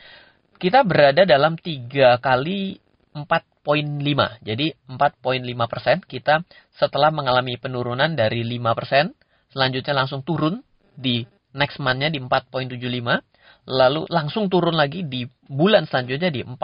kita 0.57 0.81
berada 0.81 1.21
dalam 1.21 1.53
3 1.53 2.17
kali 2.17 2.81
4.5. 3.13 4.41
Jadi 4.41 4.73
4.5 4.89 5.71
persen 5.71 5.97
kita 6.01 6.41
setelah 6.73 7.13
mengalami 7.13 7.61
penurunan 7.61 8.17
dari 8.17 8.41
5 8.41 8.73
persen, 8.73 9.13
selanjutnya 9.53 9.93
langsung 9.93 10.25
turun 10.25 10.65
di 10.97 11.21
next 11.53 11.77
month-nya 11.77 12.09
di 12.09 12.19
4.75, 12.19 13.21
lalu 13.69 14.01
langsung 14.09 14.49
turun 14.49 14.73
lagi 14.73 15.05
di 15.05 15.29
bulan 15.45 15.85
selanjutnya 15.85 16.33
di 16.33 16.41
4.5. 16.41 16.57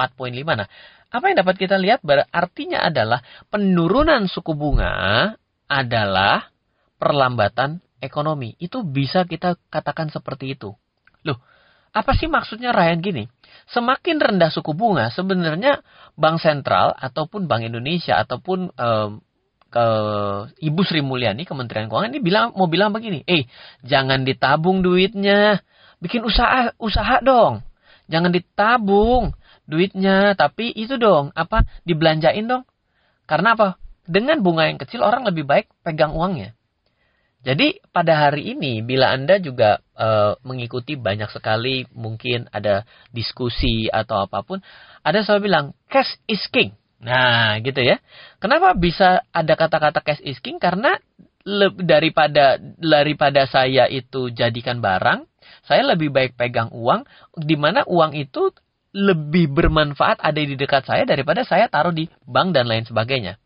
Nah, 0.57 0.67
apa 1.11 1.23
yang 1.29 1.37
dapat 1.43 1.55
kita 1.59 1.75
lihat 1.77 2.01
artinya 2.33 2.81
adalah 2.87 3.19
penurunan 3.51 4.25
suku 4.25 4.55
bunga 4.55 5.35
adalah 5.71 6.51
perlambatan 6.99 7.79
ekonomi. 8.03 8.59
Itu 8.59 8.83
bisa 8.83 9.23
kita 9.23 9.55
katakan 9.71 10.11
seperti 10.11 10.59
itu. 10.59 10.75
Loh, 11.23 11.39
apa 11.95 12.11
sih 12.19 12.27
maksudnya 12.27 12.75
Ryan 12.75 12.99
gini? 12.99 13.23
Semakin 13.71 14.19
rendah 14.19 14.51
suku 14.51 14.75
bunga, 14.75 15.07
sebenarnya 15.15 15.79
Bank 16.19 16.43
Sentral 16.43 16.91
ataupun 16.99 17.47
Bank 17.47 17.63
Indonesia 17.63 18.19
ataupun 18.19 18.75
eh, 18.75 19.09
ke 19.71 19.85
Ibu 20.59 20.81
Sri 20.83 20.99
Mulyani 20.99 21.47
Kementerian 21.47 21.87
Keuangan 21.87 22.11
ini 22.11 22.19
bilang 22.19 22.51
mau 22.59 22.67
bilang 22.67 22.91
begini, 22.91 23.23
eh 23.23 23.47
jangan 23.87 24.27
ditabung 24.27 24.83
duitnya, 24.83 25.63
bikin 26.03 26.27
usaha 26.27 26.75
usaha 26.75 27.23
dong, 27.23 27.63
jangan 28.11 28.35
ditabung 28.35 29.31
duitnya, 29.63 30.35
tapi 30.35 30.75
itu 30.75 30.99
dong 30.99 31.31
apa 31.31 31.63
dibelanjain 31.87 32.43
dong, 32.43 32.67
karena 33.23 33.55
apa? 33.55 33.79
Dengan 34.05 34.41
bunga 34.41 34.69
yang 34.69 34.79
kecil 34.81 35.05
orang 35.05 35.27
lebih 35.27 35.45
baik 35.45 35.69
pegang 35.85 36.13
uangnya. 36.17 36.57
Jadi 37.41 37.81
pada 37.89 38.29
hari 38.29 38.53
ini 38.53 38.85
bila 38.85 39.09
Anda 39.17 39.41
juga 39.41 39.81
uh, 39.97 40.37
mengikuti 40.45 40.93
banyak 40.93 41.33
sekali 41.33 41.89
mungkin 41.89 42.45
ada 42.53 42.85
diskusi 43.09 43.89
atau 43.89 44.29
apa 44.29 44.45
pun, 44.45 44.61
ada 45.01 45.25
saya 45.25 45.41
bilang 45.41 45.73
cash 45.89 46.21
is 46.29 46.45
king. 46.53 46.77
Nah, 47.01 47.57
gitu 47.65 47.81
ya. 47.81 47.97
Kenapa 48.37 48.77
bisa 48.77 49.25
ada 49.33 49.57
kata-kata 49.57 50.05
cash 50.05 50.21
is 50.21 50.37
king? 50.37 50.61
Karena 50.61 51.01
daripada 51.81 52.61
daripada 52.77 53.49
saya 53.49 53.89
itu 53.89 54.29
jadikan 54.29 54.77
barang, 54.77 55.25
saya 55.65 55.81
lebih 55.97 56.13
baik 56.13 56.37
pegang 56.37 56.69
uang 56.69 57.09
di 57.41 57.57
mana 57.57 57.81
uang 57.89 58.13
itu 58.13 58.53
lebih 58.93 59.49
bermanfaat 59.49 60.21
ada 60.21 60.37
di 60.37 60.53
dekat 60.53 60.85
saya 60.85 61.09
daripada 61.09 61.41
saya 61.41 61.65
taruh 61.73 61.95
di 61.95 62.05
bank 62.29 62.53
dan 62.53 62.69
lain 62.69 62.85
sebagainya 62.85 63.40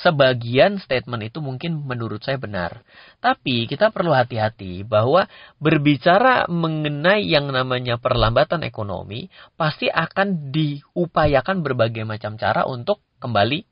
sebagian 0.00 0.80
statement 0.80 1.28
itu 1.28 1.44
mungkin 1.44 1.84
menurut 1.84 2.24
saya 2.24 2.40
benar. 2.40 2.80
Tapi 3.20 3.68
kita 3.68 3.92
perlu 3.92 4.16
hati-hati 4.16 4.88
bahwa 4.88 5.28
berbicara 5.60 6.48
mengenai 6.48 7.28
yang 7.28 7.52
namanya 7.52 8.00
perlambatan 8.00 8.64
ekonomi 8.64 9.28
pasti 9.60 9.92
akan 9.92 10.48
diupayakan 10.48 11.60
berbagai 11.60 12.08
macam 12.08 12.40
cara 12.40 12.64
untuk 12.64 13.04
kembali 13.20 13.67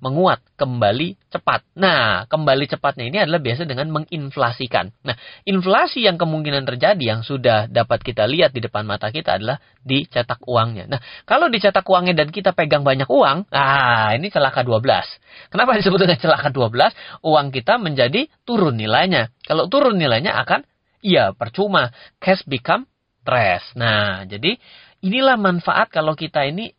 menguat, 0.00 0.40
kembali 0.56 1.16
cepat. 1.28 1.64
Nah, 1.76 2.24
kembali 2.26 2.64
cepatnya 2.66 3.04
ini 3.06 3.18
adalah 3.20 3.38
biasa 3.38 3.68
dengan 3.68 3.92
menginflasikan. 3.92 4.90
Nah, 5.04 5.16
inflasi 5.44 6.08
yang 6.08 6.16
kemungkinan 6.16 6.64
terjadi 6.64 7.00
yang 7.00 7.20
sudah 7.20 7.68
dapat 7.68 8.00
kita 8.00 8.24
lihat 8.24 8.56
di 8.56 8.64
depan 8.64 8.88
mata 8.88 9.12
kita 9.12 9.36
adalah 9.36 9.60
dicetak 9.84 10.40
uangnya. 10.48 10.88
Nah, 10.88 11.00
kalau 11.28 11.52
dicetak 11.52 11.84
uangnya 11.84 12.16
dan 12.16 12.32
kita 12.32 12.56
pegang 12.56 12.80
banyak 12.80 13.06
uang, 13.06 13.52
ah 13.52 14.16
ini 14.16 14.32
celaka 14.32 14.64
12. 14.64 15.52
Kenapa 15.52 15.76
disebut 15.76 15.98
dengan 16.00 16.18
celaka 16.18 16.48
12? 16.48 17.24
Uang 17.24 17.52
kita 17.52 17.76
menjadi 17.76 18.26
turun 18.48 18.80
nilainya. 18.80 19.28
Kalau 19.44 19.68
turun 19.68 20.00
nilainya 20.00 20.34
akan 20.40 20.64
ya 21.04 21.36
percuma. 21.36 21.92
Cash 22.16 22.48
become 22.48 22.88
trash. 23.24 23.76
Nah, 23.76 24.24
jadi 24.24 24.56
inilah 25.04 25.36
manfaat 25.36 25.92
kalau 25.92 26.16
kita 26.16 26.48
ini 26.48 26.72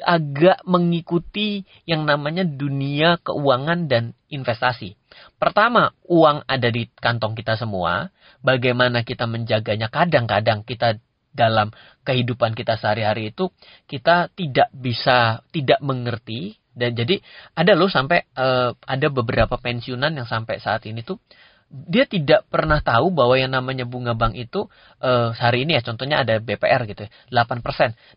agak 0.00 0.64
mengikuti 0.64 1.68
yang 1.84 2.08
namanya 2.08 2.44
dunia 2.44 3.20
keuangan 3.20 3.84
dan 3.84 4.16
investasi. 4.32 4.96
Pertama, 5.36 5.92
uang 6.08 6.44
ada 6.48 6.68
di 6.72 6.88
kantong 6.88 7.36
kita 7.36 7.60
semua. 7.60 8.08
Bagaimana 8.40 9.04
kita 9.04 9.28
menjaganya? 9.28 9.92
Kadang-kadang 9.92 10.64
kita 10.64 10.96
dalam 11.28 11.68
kehidupan 12.02 12.56
kita 12.56 12.80
sehari-hari 12.80 13.30
itu 13.30 13.52
kita 13.84 14.32
tidak 14.32 14.72
bisa 14.74 15.44
tidak 15.52 15.78
mengerti 15.84 16.58
dan 16.78 16.94
jadi 16.94 17.18
ada 17.54 17.78
loh 17.78 17.90
sampai 17.90 18.26
uh, 18.34 18.74
ada 18.74 19.06
beberapa 19.10 19.54
pensiunan 19.58 20.14
yang 20.14 20.26
sampai 20.26 20.58
saat 20.58 20.86
ini 20.86 21.02
tuh 21.06 21.18
dia 21.68 22.08
tidak 22.08 22.48
pernah 22.48 22.80
tahu 22.80 23.12
bahwa 23.12 23.36
yang 23.36 23.52
namanya 23.52 23.84
bunga 23.84 24.16
bank 24.16 24.40
itu 24.40 24.64
uh, 25.04 25.36
hari 25.36 25.68
ini 25.68 25.76
ya 25.76 25.84
contohnya 25.84 26.24
ada 26.24 26.40
BPR 26.40 26.88
gitu 26.88 27.04
ya, 27.04 27.10
8%. 27.44 27.60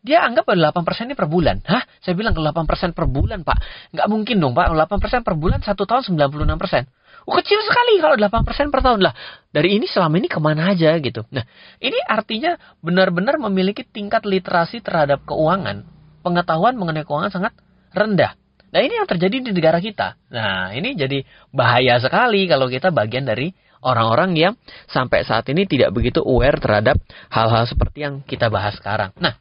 Dia 0.07 0.23
anggap 0.23 0.47
bahwa 0.47 0.71
8% 0.71 1.11
ini 1.11 1.15
per 1.19 1.27
bulan. 1.27 1.59
Hah? 1.67 1.83
Saya 1.99 2.15
bilang 2.15 2.31
ke 2.31 2.39
8% 2.39 2.95
per 2.95 3.05
bulan, 3.11 3.43
Pak. 3.43 3.57
Nggak 3.91 4.07
mungkin 4.07 4.35
dong, 4.39 4.55
Pak. 4.55 4.71
8% 4.71 5.27
per 5.27 5.35
bulan 5.35 5.59
satu 5.59 5.83
tahun 5.83 6.07
96%. 6.15 7.27
Oh, 7.27 7.37
kecil 7.37 7.59
sekali 7.61 8.01
kalau 8.01 8.15
8% 8.17 8.73
per 8.73 8.81
tahun 8.81 8.99
lah. 9.03 9.13
Dari 9.51 9.77
ini 9.77 9.85
selama 9.85 10.15
ini 10.17 10.31
ke 10.31 10.39
mana 10.39 10.71
aja 10.73 10.95
gitu. 10.97 11.27
Nah, 11.29 11.43
ini 11.77 11.99
artinya 12.07 12.55
benar-benar 12.81 13.37
memiliki 13.37 13.85
tingkat 13.85 14.25
literasi 14.25 14.81
terhadap 14.81 15.27
keuangan. 15.27 15.85
Pengetahuan 16.25 16.79
mengenai 16.79 17.05
keuangan 17.05 17.29
sangat 17.29 17.53
rendah. 17.93 18.40
Nah 18.71 18.79
ini 18.79 18.93
yang 18.95 19.07
terjadi 19.07 19.37
di 19.43 19.51
negara 19.51 19.79
kita. 19.83 20.15
Nah 20.31 20.71
ini 20.71 20.95
jadi 20.95 21.23
bahaya 21.51 21.99
sekali 21.99 22.47
kalau 22.47 22.71
kita 22.71 22.89
bagian 22.89 23.27
dari 23.27 23.51
orang-orang 23.83 24.31
yang 24.37 24.53
sampai 24.87 25.27
saat 25.27 25.47
ini 25.51 25.67
tidak 25.67 25.91
begitu 25.91 26.23
aware 26.23 26.57
terhadap 26.57 26.97
hal-hal 27.27 27.67
seperti 27.67 28.07
yang 28.07 28.23
kita 28.23 28.47
bahas 28.47 28.79
sekarang. 28.79 29.11
Nah 29.19 29.35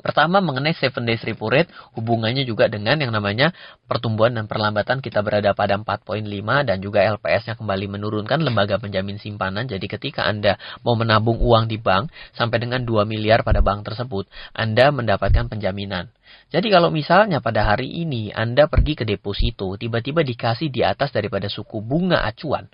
Pertama 0.00 0.40
mengenai 0.40 0.72
7 0.72 0.96
days 1.04 1.20
repo 1.20 1.52
rate 1.52 1.68
hubungannya 1.92 2.48
juga 2.48 2.72
dengan 2.72 2.96
yang 2.96 3.12
namanya 3.12 3.52
pertumbuhan 3.84 4.32
dan 4.32 4.48
perlambatan 4.48 5.04
kita 5.04 5.20
berada 5.20 5.52
pada 5.52 5.76
4.5 5.76 6.24
dan 6.64 6.76
juga 6.80 7.04
LPS-nya 7.04 7.60
kembali 7.60 7.86
menurunkan 8.00 8.40
lembaga 8.40 8.80
penjamin 8.80 9.20
simpanan. 9.20 9.68
Jadi 9.68 9.86
ketika 9.92 10.24
Anda 10.24 10.56
mau 10.80 10.96
menabung 10.96 11.36
uang 11.36 11.68
di 11.68 11.76
bank 11.76 12.08
sampai 12.32 12.64
dengan 12.64 12.88
2 12.88 13.04
miliar 13.04 13.44
pada 13.44 13.60
bank 13.60 13.92
tersebut, 13.92 14.24
Anda 14.56 14.88
mendapatkan 14.88 15.52
penjaminan. 15.52 16.08
Jadi 16.50 16.66
kalau 16.66 16.90
misalnya 16.90 17.38
pada 17.38 17.62
hari 17.62 17.86
ini 17.86 18.34
Anda 18.34 18.66
pergi 18.66 18.98
ke 18.98 19.04
deposito, 19.06 19.78
tiba-tiba 19.78 20.26
dikasih 20.26 20.66
di 20.74 20.82
atas 20.82 21.14
daripada 21.14 21.46
suku 21.46 21.78
bunga 21.78 22.26
acuan, 22.26 22.66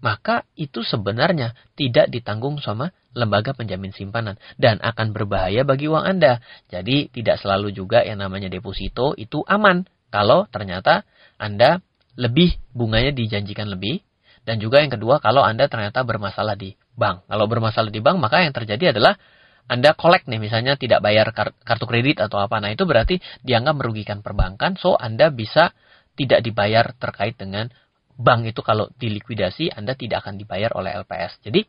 maka 0.00 0.48
itu 0.56 0.80
sebenarnya 0.80 1.52
tidak 1.76 2.08
ditanggung 2.08 2.56
sama 2.62 2.94
lembaga 3.12 3.52
penjamin 3.52 3.90
simpanan 3.92 4.40
dan 4.56 4.78
akan 4.80 5.10
berbahaya 5.12 5.66
bagi 5.66 5.90
uang 5.90 6.04
Anda. 6.06 6.40
Jadi 6.72 7.12
tidak 7.12 7.42
selalu 7.42 7.74
juga 7.74 8.00
yang 8.06 8.22
namanya 8.22 8.48
deposito 8.48 9.12
itu 9.18 9.44
aman 9.44 9.84
kalau 10.08 10.48
ternyata 10.48 11.04
Anda 11.36 11.84
lebih 12.16 12.56
bunganya 12.72 13.12
dijanjikan 13.12 13.68
lebih 13.68 14.00
dan 14.48 14.62
juga 14.62 14.80
yang 14.80 14.94
kedua 14.94 15.20
kalau 15.20 15.44
Anda 15.44 15.68
ternyata 15.68 16.00
bermasalah 16.06 16.56
di 16.56 16.78
bank. 16.96 17.28
Kalau 17.28 17.44
bermasalah 17.44 17.92
di 17.92 18.00
bank 18.00 18.16
maka 18.22 18.40
yang 18.40 18.54
terjadi 18.54 18.96
adalah 18.96 19.20
anda 19.68 19.92
kolek 19.92 20.24
nih 20.24 20.40
misalnya 20.40 20.80
tidak 20.80 21.04
bayar 21.04 21.28
kartu 21.36 21.84
kredit 21.84 22.24
atau 22.24 22.40
apa. 22.40 22.56
Nah, 22.56 22.72
itu 22.72 22.88
berarti 22.88 23.20
dianggap 23.44 23.76
merugikan 23.76 24.24
perbankan. 24.24 24.80
So, 24.80 24.96
Anda 24.96 25.28
bisa 25.28 25.76
tidak 26.16 26.40
dibayar 26.40 26.96
terkait 26.96 27.36
dengan 27.36 27.68
bank 28.16 28.48
itu 28.48 28.64
kalau 28.64 28.88
dilikuidasi 28.96 29.70
Anda 29.70 29.92
tidak 29.94 30.24
akan 30.24 30.40
dibayar 30.40 30.72
oleh 30.72 30.96
LPS. 31.04 31.44
Jadi, 31.44 31.68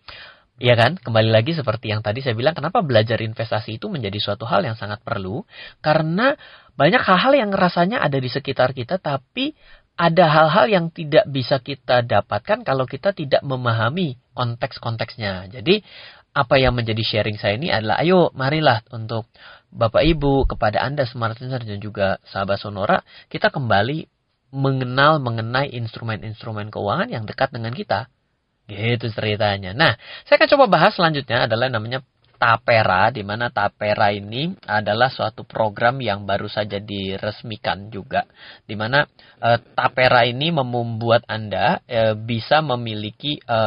ya 0.64 0.80
kan, 0.80 0.96
kembali 0.96 1.28
lagi 1.28 1.52
seperti 1.52 1.92
yang 1.92 2.00
tadi 2.00 2.24
saya 2.24 2.40
bilang, 2.40 2.56
kenapa 2.56 2.80
belajar 2.80 3.20
investasi 3.20 3.78
itu 3.78 3.92
menjadi 3.92 4.18
suatu 4.18 4.48
hal 4.48 4.64
yang 4.64 4.80
sangat 4.80 5.04
perlu? 5.04 5.44
Karena 5.84 6.34
banyak 6.80 7.04
hal-hal 7.04 7.36
yang 7.36 7.52
rasanya 7.52 8.00
ada 8.00 8.16
di 8.16 8.32
sekitar 8.32 8.72
kita, 8.72 8.96
tapi 9.04 9.52
ada 10.00 10.32
hal-hal 10.32 10.72
yang 10.72 10.86
tidak 10.96 11.28
bisa 11.28 11.60
kita 11.60 12.08
dapatkan 12.08 12.64
kalau 12.64 12.88
kita 12.88 13.12
tidak 13.12 13.44
memahami 13.44 14.16
konteks-konteksnya. 14.32 15.52
Jadi 15.52 15.84
apa 16.40 16.56
yang 16.56 16.72
menjadi 16.72 17.04
sharing 17.04 17.36
saya 17.36 17.60
ini 17.60 17.68
adalah 17.68 18.00
ayo 18.00 18.32
marilah 18.32 18.80
untuk 18.96 19.28
Bapak 19.70 20.08
Ibu 20.08 20.48
kepada 20.48 20.80
Anda 20.80 21.04
smart 21.04 21.36
listener 21.36 21.62
dan 21.68 21.84
juga 21.84 22.16
sahabat 22.32 22.64
Sonora 22.64 23.04
kita 23.28 23.52
kembali 23.52 24.08
mengenal 24.56 25.22
mengenai 25.22 25.70
instrumen-instrumen 25.78 26.74
keuangan 26.74 27.10
yang 27.12 27.28
dekat 27.28 27.54
dengan 27.54 27.76
kita. 27.76 28.10
Gitu 28.70 29.10
ceritanya. 29.14 29.74
Nah, 29.74 29.98
saya 30.26 30.38
akan 30.42 30.50
coba 30.54 30.66
bahas 30.70 30.94
selanjutnya 30.94 31.50
adalah 31.50 31.74
namanya 31.74 32.06
Tapera, 32.40 33.12
di 33.12 33.20
mana 33.20 33.52
Tapera 33.52 34.16
ini 34.16 34.56
adalah 34.64 35.12
suatu 35.12 35.44
program 35.44 36.00
yang 36.00 36.24
baru 36.24 36.48
saja 36.48 36.80
diresmikan 36.80 37.92
juga, 37.92 38.24
di 38.64 38.80
mana 38.80 39.04
e, 39.44 39.50
Tapera 39.76 40.24
ini 40.24 40.48
membuat 40.48 41.28
Anda 41.28 41.84
e, 41.84 42.16
bisa 42.16 42.64
memiliki 42.64 43.44
e, 43.44 43.58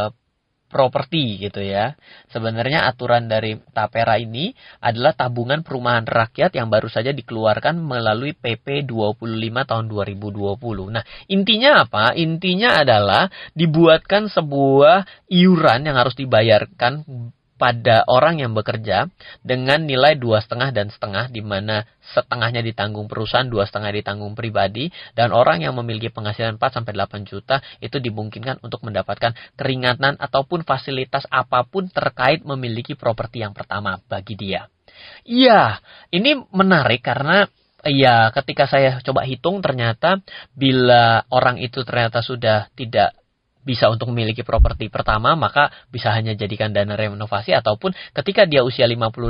properti 0.72 1.36
gitu 1.36 1.60
ya. 1.60 1.92
Sebenarnya 2.32 2.88
aturan 2.88 3.28
dari 3.28 3.60
Tapera 3.76 4.16
ini 4.16 4.56
adalah 4.80 5.12
tabungan 5.12 5.60
perumahan 5.60 6.08
rakyat 6.08 6.56
yang 6.56 6.72
baru 6.72 6.88
saja 6.88 7.12
dikeluarkan 7.12 7.76
melalui 7.76 8.32
PP 8.32 8.88
25 8.88 9.68
tahun 9.68 9.84
2020. 9.92 10.56
Nah, 10.88 11.04
intinya 11.28 11.84
apa? 11.84 12.16
Intinya 12.16 12.80
adalah 12.80 13.28
dibuatkan 13.52 14.32
sebuah 14.32 15.28
iuran 15.28 15.92
yang 15.92 16.00
harus 16.00 16.16
dibayarkan 16.16 17.04
pada 17.60 18.02
orang 18.10 18.42
yang 18.42 18.52
bekerja 18.56 19.06
dengan 19.44 19.86
nilai 19.86 20.18
dua 20.18 20.42
setengah 20.42 20.74
dan 20.74 20.90
setengah 20.90 21.30
di 21.30 21.40
mana 21.44 21.86
setengahnya 22.02 22.60
ditanggung 22.60 23.06
perusahaan 23.06 23.46
dua 23.46 23.64
setengah 23.64 23.94
ditanggung 23.94 24.34
pribadi 24.34 24.90
dan 25.14 25.30
orang 25.30 25.62
yang 25.62 25.78
memiliki 25.78 26.10
penghasilan 26.10 26.58
4 26.58 26.82
sampai 26.82 26.92
8 26.92 27.22
juta 27.28 27.62
itu 27.78 28.02
dimungkinkan 28.02 28.58
untuk 28.66 28.82
mendapatkan 28.82 29.32
keringanan 29.54 30.18
ataupun 30.18 30.66
fasilitas 30.66 31.22
apa 31.30 31.62
pun 31.62 31.86
terkait 31.86 32.42
memiliki 32.42 32.98
properti 32.98 33.46
yang 33.46 33.54
pertama 33.54 34.02
bagi 34.10 34.34
dia. 34.34 34.66
Iya, 35.22 35.78
ini 36.10 36.42
menarik 36.50 37.00
karena 37.00 37.46
Ya, 37.82 38.30
ketika 38.30 38.70
saya 38.70 39.02
coba 39.02 39.26
hitung 39.26 39.58
ternyata 39.58 40.22
bila 40.54 41.26
orang 41.34 41.58
itu 41.58 41.82
ternyata 41.82 42.22
sudah 42.22 42.70
tidak 42.78 43.10
bisa 43.62 43.88
untuk 43.88 44.10
memiliki 44.10 44.42
properti 44.42 44.90
pertama, 44.90 45.38
maka 45.38 45.70
bisa 45.88 46.10
hanya 46.10 46.34
jadikan 46.34 46.74
dana 46.74 46.98
renovasi 46.98 47.54
ataupun 47.54 47.94
ketika 48.12 48.46
dia 48.46 48.66
usia 48.66 48.86
58 48.86 49.22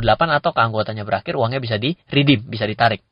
atau 0.43 0.51
keanggotannya 0.51 1.05
berakhir, 1.05 1.37
uangnya 1.37 1.61
bisa 1.61 1.77
di 1.77 1.95
redeem, 2.09 2.43
bisa 2.49 2.65
ditarik. 2.65 3.05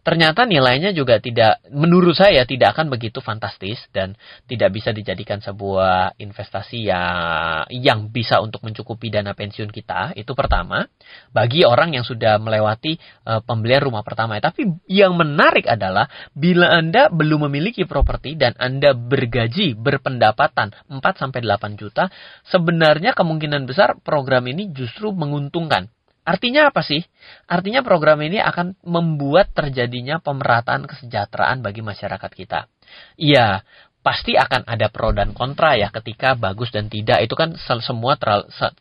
Ternyata 0.00 0.48
nilainya 0.48 0.90
juga 0.96 1.20
tidak, 1.20 1.62
menurut 1.70 2.16
saya 2.16 2.42
tidak 2.48 2.76
akan 2.76 2.90
begitu 2.90 3.20
fantastis 3.20 3.78
dan 3.94 4.16
tidak 4.48 4.74
bisa 4.74 4.90
dijadikan 4.90 5.38
sebuah 5.38 6.16
investasi 6.18 6.88
yang, 6.88 7.66
yang 7.70 8.10
bisa 8.10 8.40
untuk 8.40 8.64
mencukupi 8.64 9.12
dana 9.12 9.36
pensiun 9.36 9.70
kita. 9.70 10.16
Itu 10.16 10.32
pertama, 10.32 10.88
bagi 11.30 11.62
orang 11.62 11.94
yang 11.94 12.02
sudah 12.02 12.40
melewati 12.40 12.98
uh, 13.28 13.40
pembelian 13.44 13.86
rumah 13.86 14.02
pertama. 14.02 14.40
Tapi 14.40 14.66
yang 14.88 15.14
menarik 15.14 15.68
adalah 15.68 16.08
bila 16.32 16.72
Anda 16.72 17.12
belum 17.12 17.46
memiliki 17.50 17.84
properti 17.84 18.34
dan 18.34 18.56
Anda 18.56 18.96
bergaji, 18.96 19.76
berpendapatan 19.76 20.74
4-8 20.88 21.80
juta, 21.80 22.08
sebenarnya 22.48 23.12
kemungkinan 23.12 23.68
besar 23.68 24.00
program 24.00 24.48
ini 24.48 24.72
justru 24.72 25.12
menguntungkan 25.14 25.92
Artinya 26.30 26.70
apa 26.70 26.86
sih? 26.86 27.02
Artinya 27.50 27.82
program 27.82 28.22
ini 28.22 28.38
akan 28.38 28.78
membuat 28.86 29.50
terjadinya 29.50 30.22
pemerataan 30.22 30.86
kesejahteraan 30.86 31.58
bagi 31.58 31.82
masyarakat 31.82 32.30
kita. 32.30 32.70
Iya, 33.18 33.66
pasti 34.00 34.32
akan 34.32 34.64
ada 34.64 34.88
pro 34.88 35.12
dan 35.12 35.36
kontra 35.36 35.76
ya 35.76 35.92
ketika 35.92 36.32
bagus 36.32 36.72
dan 36.72 36.88
tidak 36.88 37.20
itu 37.20 37.36
kan 37.36 37.52
semua 37.84 38.16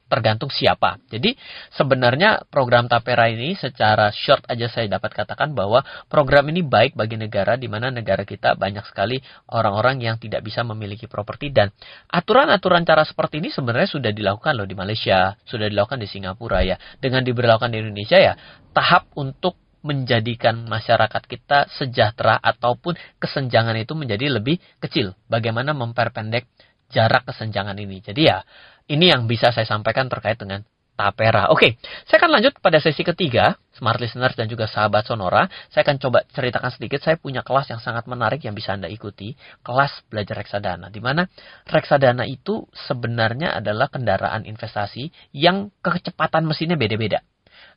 tergantung 0.08 0.48
siapa. 0.48 0.96
Jadi 1.12 1.36
sebenarnya 1.76 2.48
program 2.48 2.88
Tapera 2.88 3.28
ini 3.28 3.54
secara 3.60 4.10
short 4.16 4.48
aja 4.48 4.72
saya 4.72 4.88
dapat 4.88 5.12
katakan 5.12 5.52
bahwa 5.52 5.84
program 6.08 6.48
ini 6.48 6.64
baik 6.64 6.96
bagi 6.96 7.20
negara 7.20 7.60
di 7.60 7.68
mana 7.68 7.92
negara 7.92 8.24
kita 8.24 8.56
banyak 8.56 8.88
sekali 8.88 9.20
orang-orang 9.52 10.00
yang 10.00 10.16
tidak 10.16 10.40
bisa 10.40 10.64
memiliki 10.64 11.06
properti 11.06 11.52
dan 11.52 11.76
aturan-aturan 12.08 12.88
cara 12.88 13.04
seperti 13.04 13.44
ini 13.44 13.52
sebenarnya 13.52 13.92
sudah 13.92 14.12
dilakukan 14.16 14.56
loh 14.56 14.68
di 14.68 14.76
Malaysia, 14.76 15.36
sudah 15.44 15.68
dilakukan 15.68 16.00
di 16.00 16.08
Singapura 16.08 16.64
ya. 16.64 16.80
Dengan 17.04 17.28
diberlakukan 17.28 17.76
di 17.76 17.84
Indonesia 17.84 18.18
ya 18.18 18.34
tahap 18.72 19.12
untuk 19.20 19.60
menjadikan 19.82 20.68
masyarakat 20.68 21.24
kita 21.26 21.72
sejahtera 21.72 22.36
ataupun 22.40 22.96
kesenjangan 23.20 23.76
itu 23.80 23.96
menjadi 23.96 24.40
lebih 24.40 24.60
kecil. 24.84 25.16
Bagaimana 25.32 25.72
memperpendek 25.72 26.48
jarak 26.90 27.30
kesenjangan 27.30 27.78
ini. 27.78 28.02
Jadi 28.02 28.22
ya, 28.28 28.42
ini 28.90 29.14
yang 29.14 29.30
bisa 29.30 29.54
saya 29.54 29.66
sampaikan 29.70 30.10
terkait 30.10 30.42
dengan 30.42 30.66
Tapera. 31.00 31.48
Oke, 31.48 31.80
saya 32.04 32.20
akan 32.20 32.32
lanjut 32.36 32.60
pada 32.60 32.76
sesi 32.84 33.08
ketiga, 33.08 33.56
Smart 33.72 34.04
Listeners 34.04 34.36
dan 34.36 34.52
juga 34.52 34.68
sahabat 34.68 35.08
Sonora. 35.08 35.48
Saya 35.72 35.88
akan 35.88 35.96
coba 35.96 36.28
ceritakan 36.28 36.76
sedikit, 36.76 37.00
saya 37.00 37.16
punya 37.16 37.40
kelas 37.40 37.72
yang 37.72 37.80
sangat 37.80 38.04
menarik 38.04 38.44
yang 38.44 38.52
bisa 38.52 38.76
Anda 38.76 38.92
ikuti, 38.92 39.32
kelas 39.64 40.04
belajar 40.12 40.44
reksadana. 40.44 40.92
Di 40.92 41.00
mana 41.00 41.24
reksadana 41.72 42.28
itu 42.28 42.68
sebenarnya 42.76 43.56
adalah 43.56 43.88
kendaraan 43.88 44.44
investasi 44.44 45.32
yang 45.32 45.72
kecepatan 45.80 46.44
mesinnya 46.44 46.76
beda-beda 46.76 47.24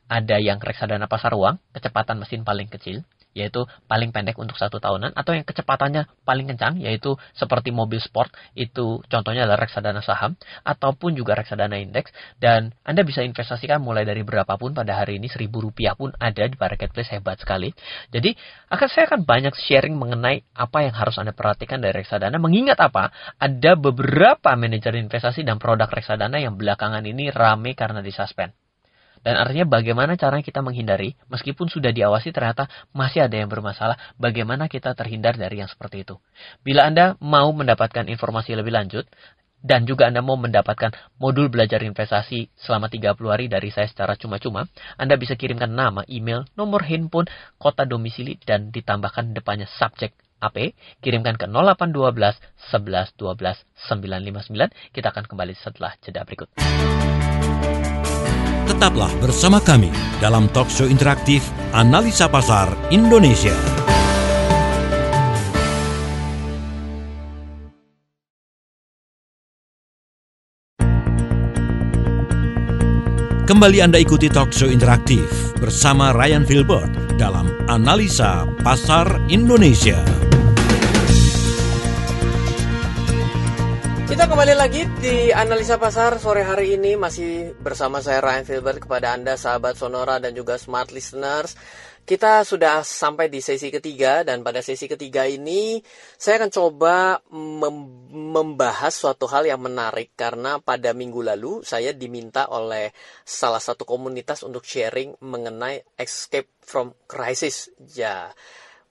ada 0.07 0.37
yang 0.37 0.59
reksadana 0.59 1.07
pasar 1.07 1.33
uang, 1.33 1.59
kecepatan 1.71 2.19
mesin 2.19 2.43
paling 2.43 2.67
kecil, 2.67 3.01
yaitu 3.33 3.65
paling 3.89 4.13
pendek 4.13 4.37
untuk 4.37 4.55
satu 4.55 4.77
tahunan, 4.77 5.17
atau 5.17 5.33
yang 5.33 5.43
kecepatannya 5.43 6.05
paling 6.21 6.45
kencang, 6.53 6.77
yaitu 6.79 7.17
seperti 7.33 7.73
mobil 7.73 7.97
sport, 7.97 8.29
itu 8.53 9.01
contohnya 9.09 9.49
adalah 9.49 9.65
reksadana 9.65 10.05
saham, 10.05 10.37
ataupun 10.61 11.17
juga 11.17 11.33
reksadana 11.33 11.81
indeks, 11.81 12.13
dan 12.37 12.77
Anda 12.85 13.01
bisa 13.01 13.25
investasikan 13.25 13.81
mulai 13.81 14.05
dari 14.05 14.21
berapapun 14.21 14.77
pada 14.77 14.93
hari 15.01 15.17
ini, 15.17 15.27
seribu 15.27 15.65
rupiah 15.65 15.97
pun 15.97 16.13
ada 16.21 16.45
di 16.45 16.55
marketplace, 16.55 17.09
hebat 17.09 17.41
sekali. 17.41 17.73
Jadi, 18.13 18.37
akan 18.69 18.87
saya 18.87 19.09
akan 19.09 19.25
banyak 19.25 19.53
sharing 19.57 19.97
mengenai 19.97 20.45
apa 20.53 20.85
yang 20.85 20.93
harus 20.93 21.17
Anda 21.17 21.33
perhatikan 21.33 21.81
dari 21.81 22.05
reksadana, 22.05 22.37
mengingat 22.37 22.77
apa? 22.79 23.09
Ada 23.41 23.73
beberapa 23.75 24.53
manajer 24.53 24.93
investasi 24.93 25.41
dan 25.41 25.57
produk 25.57 25.89
reksadana 25.89 26.37
yang 26.37 26.53
belakangan 26.53 27.01
ini 27.01 27.33
rame 27.33 27.73
karena 27.73 28.05
disuspend. 28.05 28.53
Dan 29.23 29.39
artinya 29.39 29.65
bagaimana 29.65 30.19
cara 30.19 30.43
kita 30.43 30.59
menghindari, 30.59 31.15
meskipun 31.31 31.71
sudah 31.71 31.95
diawasi 31.95 32.35
ternyata 32.35 32.67
masih 32.91 33.25
ada 33.25 33.39
yang 33.39 33.47
bermasalah, 33.47 33.95
bagaimana 34.19 34.67
kita 34.67 34.91
terhindar 34.93 35.39
dari 35.39 35.63
yang 35.63 35.71
seperti 35.71 36.03
itu. 36.03 36.19
Bila 36.61 36.85
Anda 36.85 37.15
mau 37.23 37.49
mendapatkan 37.55 38.05
informasi 38.11 38.59
lebih 38.59 38.75
lanjut, 38.75 39.07
dan 39.63 39.87
juga 39.87 40.11
Anda 40.11 40.19
mau 40.19 40.35
mendapatkan 40.35 40.91
modul 41.23 41.47
belajar 41.47 41.79
investasi 41.79 42.51
selama 42.59 42.91
30 42.91 43.15
hari 43.31 43.47
dari 43.47 43.71
saya 43.71 43.87
secara 43.87 44.19
cuma-cuma, 44.19 44.67
Anda 44.99 45.15
bisa 45.15 45.39
kirimkan 45.39 45.71
nama, 45.71 46.03
email, 46.11 46.43
nomor 46.59 46.83
handphone, 46.83 47.31
kota 47.55 47.87
domisili, 47.87 48.35
dan 48.43 48.75
ditambahkan 48.75 49.31
depannya 49.31 49.71
subjek 49.79 50.11
AP, 50.43 50.75
kirimkan 50.99 51.39
ke 51.39 51.47
0812 51.47 52.35
11 52.75 53.15
12 53.15 53.63
959. 53.87 54.91
Kita 54.91 55.07
akan 55.15 55.23
kembali 55.31 55.55
setelah 55.55 55.95
jeda 56.03 56.27
berikut. 56.27 56.51
Tetaplah 58.63 59.11
bersama 59.19 59.59
kami 59.59 59.91
dalam 60.23 60.47
talk 60.47 60.71
show 60.71 60.87
interaktif 60.87 61.43
Analisa 61.75 62.31
Pasar 62.31 62.71
Indonesia. 62.95 63.51
Kembali 73.43 73.83
Anda 73.83 73.99
ikuti 73.99 74.31
talk 74.31 74.55
show 74.55 74.71
interaktif 74.71 75.27
bersama 75.59 76.15
Ryan 76.15 76.47
Filbert 76.47 77.19
dalam 77.19 77.51
Analisa 77.67 78.47
Pasar 78.63 79.27
Indonesia. 79.27 79.99
Kita 84.13 84.29
kembali 84.29 84.53
lagi 84.53 84.85
di 85.01 85.33
analisa 85.33 85.81
pasar 85.81 86.21
sore 86.21 86.45
hari 86.45 86.77
ini 86.77 86.93
masih 86.93 87.57
bersama 87.57 87.97
saya 87.97 88.21
Ryan 88.21 88.45
Filbert 88.45 88.85
kepada 88.85 89.17
Anda 89.17 89.33
sahabat 89.33 89.73
Sonora 89.73 90.21
dan 90.21 90.37
juga 90.37 90.61
smart 90.61 90.93
listeners. 90.93 91.57
Kita 92.05 92.45
sudah 92.45 92.85
sampai 92.85 93.25
di 93.33 93.41
sesi 93.41 93.73
ketiga 93.73 94.21
dan 94.21 94.45
pada 94.45 94.61
sesi 94.61 94.85
ketiga 94.85 95.25
ini 95.25 95.81
saya 96.13 96.45
akan 96.45 96.51
coba 96.53 97.25
mem 97.33 98.05
membahas 98.13 98.93
suatu 98.93 99.25
hal 99.25 99.49
yang 99.49 99.65
menarik 99.65 100.13
karena 100.13 100.61
pada 100.61 100.93
minggu 100.93 101.25
lalu 101.33 101.65
saya 101.65 101.89
diminta 101.89 102.45
oleh 102.53 102.93
salah 103.25 103.57
satu 103.57 103.81
komunitas 103.81 104.45
untuk 104.45 104.61
sharing 104.61 105.17
mengenai 105.25 105.81
escape 105.97 106.53
from 106.61 106.93
crisis. 107.09 107.73
Ya, 107.97 108.29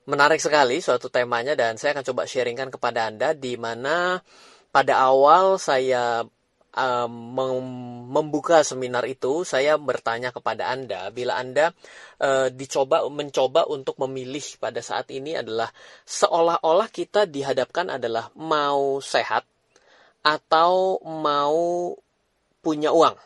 menarik 0.02 0.42
sekali 0.42 0.82
suatu 0.82 1.06
temanya 1.14 1.54
dan 1.54 1.78
saya 1.78 1.94
akan 1.94 2.11
coba 2.11 2.26
sharingkan 2.26 2.74
kepada 2.74 3.06
Anda 3.06 3.38
di 3.38 3.54
mana 3.54 4.18
pada 4.72 5.04
awal 5.04 5.61
saya 5.61 6.24
um, 6.72 7.12
membuka 8.08 8.64
seminar 8.64 9.04
itu, 9.04 9.44
saya 9.44 9.76
bertanya 9.76 10.32
kepada 10.32 10.72
Anda, 10.72 11.12
bila 11.12 11.37
Anda 11.37 11.76
uh, 12.20 12.48
dicoba 12.48 13.04
mencoba 13.12 13.68
untuk 13.68 14.00
memilih 14.00 14.42
pada 14.56 14.80
saat 14.80 15.12
ini 15.12 15.37
adalah 15.37 15.68
seolah-olah 16.08 16.88
kita 16.88 17.28
dihadapkan 17.28 17.92
adalah 17.92 18.32
mau 18.37 18.98
sehat 19.04 19.44
atau 20.24 20.98
mau 21.04 21.92
punya 22.64 22.94
uang. 22.94 23.16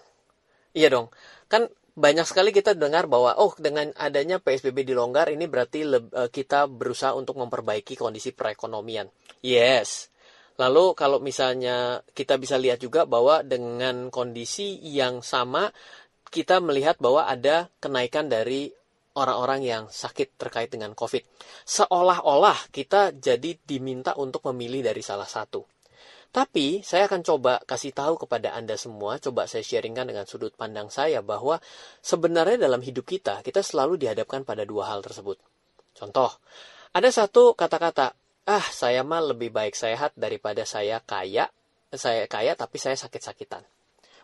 Iya 0.74 0.92
dong. 0.92 1.08
Kan 1.46 1.70
banyak 1.96 2.28
sekali 2.28 2.52
kita 2.52 2.76
dengar 2.76 3.08
bahwa 3.08 3.40
oh 3.40 3.56
dengan 3.56 3.88
adanya 3.96 4.36
PSBB 4.36 4.84
dilonggar 4.84 5.32
ini 5.32 5.48
berarti 5.48 5.88
uh, 5.88 6.28
kita 6.28 6.68
berusaha 6.68 7.16
untuk 7.16 7.40
memperbaiki 7.40 7.96
kondisi 7.96 8.34
perekonomian. 8.36 9.08
Yes 9.40 10.15
Lalu 10.56 10.96
kalau 10.96 11.18
misalnya 11.20 12.00
kita 12.16 12.40
bisa 12.40 12.56
lihat 12.56 12.80
juga 12.80 13.04
bahwa 13.04 13.44
dengan 13.44 14.08
kondisi 14.08 14.80
yang 14.80 15.20
sama 15.20 15.68
kita 16.32 16.58
melihat 16.58 16.96
bahwa 16.98 17.28
ada 17.28 17.68
kenaikan 17.78 18.26
dari 18.26 18.72
orang-orang 19.16 19.60
yang 19.64 19.82
sakit 19.88 20.36
terkait 20.36 20.68
dengan 20.68 20.92
COVID. 20.92 21.24
Seolah-olah 21.64 22.68
kita 22.68 23.16
jadi 23.16 23.56
diminta 23.64 24.12
untuk 24.20 24.44
memilih 24.52 24.84
dari 24.84 25.00
salah 25.00 25.28
satu. 25.28 25.64
Tapi 26.36 26.84
saya 26.84 27.08
akan 27.08 27.24
coba 27.24 27.64
kasih 27.64 27.96
tahu 27.96 28.20
kepada 28.20 28.52
Anda 28.52 28.76
semua, 28.76 29.16
coba 29.16 29.48
saya 29.48 29.64
sharingkan 29.64 30.12
dengan 30.12 30.28
sudut 30.28 30.52
pandang 30.52 30.92
saya 30.92 31.24
bahwa 31.24 31.56
sebenarnya 32.04 32.68
dalam 32.68 32.84
hidup 32.84 33.08
kita, 33.08 33.40
kita 33.40 33.64
selalu 33.64 33.96
dihadapkan 33.96 34.44
pada 34.44 34.68
dua 34.68 34.92
hal 34.92 35.00
tersebut. 35.00 35.40
Contoh, 35.96 36.28
ada 36.92 37.08
satu 37.08 37.56
kata-kata, 37.56 38.12
ah 38.46 38.66
saya 38.70 39.02
mah 39.02 39.34
lebih 39.34 39.50
baik 39.50 39.74
sehat 39.74 40.14
daripada 40.14 40.62
saya 40.62 41.02
kaya 41.02 41.50
saya 41.90 42.26
kaya 42.30 42.54
tapi 42.54 42.78
saya 42.78 42.94
sakit-sakitan. 42.94 43.62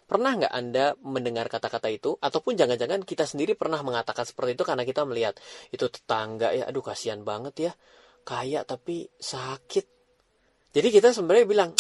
Pernah 0.03 0.35
nggak 0.35 0.53
anda 0.53 0.93
mendengar 1.03 1.47
kata-kata 1.47 1.89
itu? 1.89 2.19
Ataupun 2.19 2.59
jangan-jangan 2.59 3.07
kita 3.07 3.25
sendiri 3.25 3.55
pernah 3.55 3.81
mengatakan 3.81 4.27
seperti 4.27 4.59
itu 4.59 4.65
karena 4.67 4.83
kita 4.85 5.07
melihat 5.07 5.39
itu 5.71 5.87
tetangga 5.89 6.53
ya 6.53 6.69
aduh 6.69 6.85
kasihan 6.85 7.23
banget 7.23 7.71
ya 7.71 7.73
kaya 8.27 8.63
tapi 8.67 9.09
sakit. 9.19 9.87
Jadi 10.73 10.89
kita 10.89 11.15
sebenarnya 11.15 11.47
bilang 11.47 11.71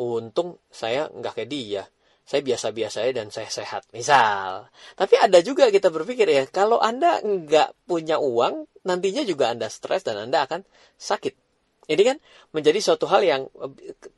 untung 0.00 0.60
saya 0.70 1.08
nggak 1.08 1.32
kayak 1.36 1.50
dia. 1.50 1.84
Saya 2.30 2.46
biasa-biasa 2.46 3.10
dan 3.10 3.34
saya 3.34 3.50
sehat. 3.50 3.90
Misal. 3.90 4.70
Tapi 4.94 5.18
ada 5.18 5.42
juga 5.42 5.66
kita 5.66 5.90
berpikir 5.90 6.30
ya 6.30 6.46
kalau 6.46 6.78
anda 6.78 7.18
nggak 7.18 7.90
punya 7.90 8.22
uang 8.22 8.70
nantinya 8.86 9.26
juga 9.26 9.50
anda 9.50 9.66
stres 9.66 10.06
dan 10.06 10.30
anda 10.30 10.46
akan 10.46 10.62
sakit 10.94 11.49
ini 11.90 12.02
kan 12.06 12.16
menjadi 12.54 12.78
suatu 12.78 13.10
hal 13.10 13.26
yang 13.26 13.42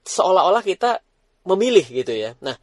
seolah-olah 0.05 0.61
kita 0.61 1.01
memilih 1.49 1.89
gitu 1.89 2.13
ya. 2.13 2.37
Nah, 2.45 2.61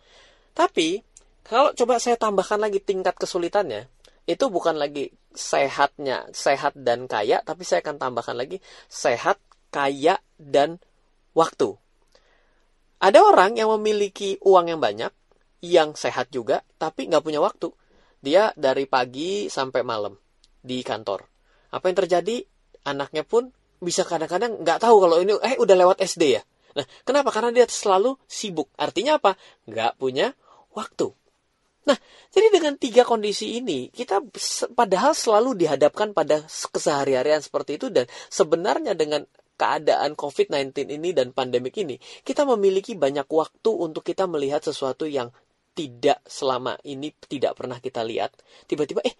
tapi 0.53 1.01
kalau 1.41 1.73
coba 1.73 1.97
saya 1.97 2.13
tambahkan 2.13 2.61
lagi 2.61 2.77
tingkat 2.77 3.17
kesulitannya, 3.17 3.89
itu 4.29 4.45
bukan 4.53 4.77
lagi 4.77 5.09
sehatnya, 5.33 6.29
sehat 6.29 6.77
dan 6.77 7.09
kaya, 7.09 7.41
tapi 7.41 7.65
saya 7.65 7.81
akan 7.81 7.97
tambahkan 7.97 8.37
lagi 8.37 8.61
sehat, 8.85 9.41
kaya, 9.73 10.21
dan 10.37 10.77
waktu. 11.33 11.73
Ada 13.01 13.25
orang 13.25 13.57
yang 13.57 13.73
memiliki 13.81 14.37
uang 14.45 14.69
yang 14.69 14.77
banyak, 14.77 15.09
yang 15.65 15.97
sehat 15.97 16.29
juga, 16.29 16.61
tapi 16.77 17.09
nggak 17.09 17.25
punya 17.25 17.41
waktu. 17.41 17.73
Dia 18.21 18.53
dari 18.53 18.85
pagi 18.85 19.49
sampai 19.49 19.81
malam 19.81 20.13
di 20.61 20.85
kantor. 20.85 21.25
Apa 21.73 21.89
yang 21.89 21.97
terjadi? 22.05 22.45
Anaknya 22.85 23.25
pun 23.25 23.49
bisa 23.79 24.03
kadang-kadang 24.03 24.59
nggak 24.61 24.79
tahu 24.83 24.95
kalau 24.99 25.17
ini, 25.23 25.35
eh 25.39 25.55
udah 25.59 25.75
lewat 25.75 25.97
SD 26.03 26.23
ya. 26.39 26.43
Nah, 26.77 26.85
kenapa? 27.03 27.33
Karena 27.33 27.49
dia 27.51 27.65
selalu 27.65 28.19
sibuk. 28.29 28.69
Artinya 28.77 29.17
apa? 29.17 29.33
Nggak 29.65 29.97
punya 29.97 30.35
waktu. 30.75 31.11
Nah, 31.89 31.97
jadi 32.29 32.53
dengan 32.53 32.77
tiga 32.77 33.01
kondisi 33.01 33.57
ini, 33.57 33.89
kita 33.89 34.21
padahal 34.77 35.17
selalu 35.17 35.57
dihadapkan 35.57 36.13
pada 36.13 36.45
keseharian 36.45 37.41
seperti 37.41 37.81
itu 37.81 37.89
dan 37.89 38.05
sebenarnya 38.29 38.93
dengan 38.93 39.25
keadaan 39.59 40.13
COVID-19 40.13 40.87
ini 40.87 41.09
dan 41.11 41.33
pandemik 41.33 41.75
ini, 41.81 41.97
kita 42.23 42.45
memiliki 42.45 42.93
banyak 42.93 43.25
waktu 43.25 43.71
untuk 43.73 44.05
kita 44.05 44.29
melihat 44.29 44.61
sesuatu 44.61 45.09
yang 45.09 45.33
tidak 45.73 46.21
selama 46.29 46.79
ini 46.85 47.11
tidak 47.27 47.57
pernah 47.57 47.81
kita 47.81 48.05
lihat. 48.05 48.31
Tiba-tiba, 48.69 49.03
eh, 49.03 49.15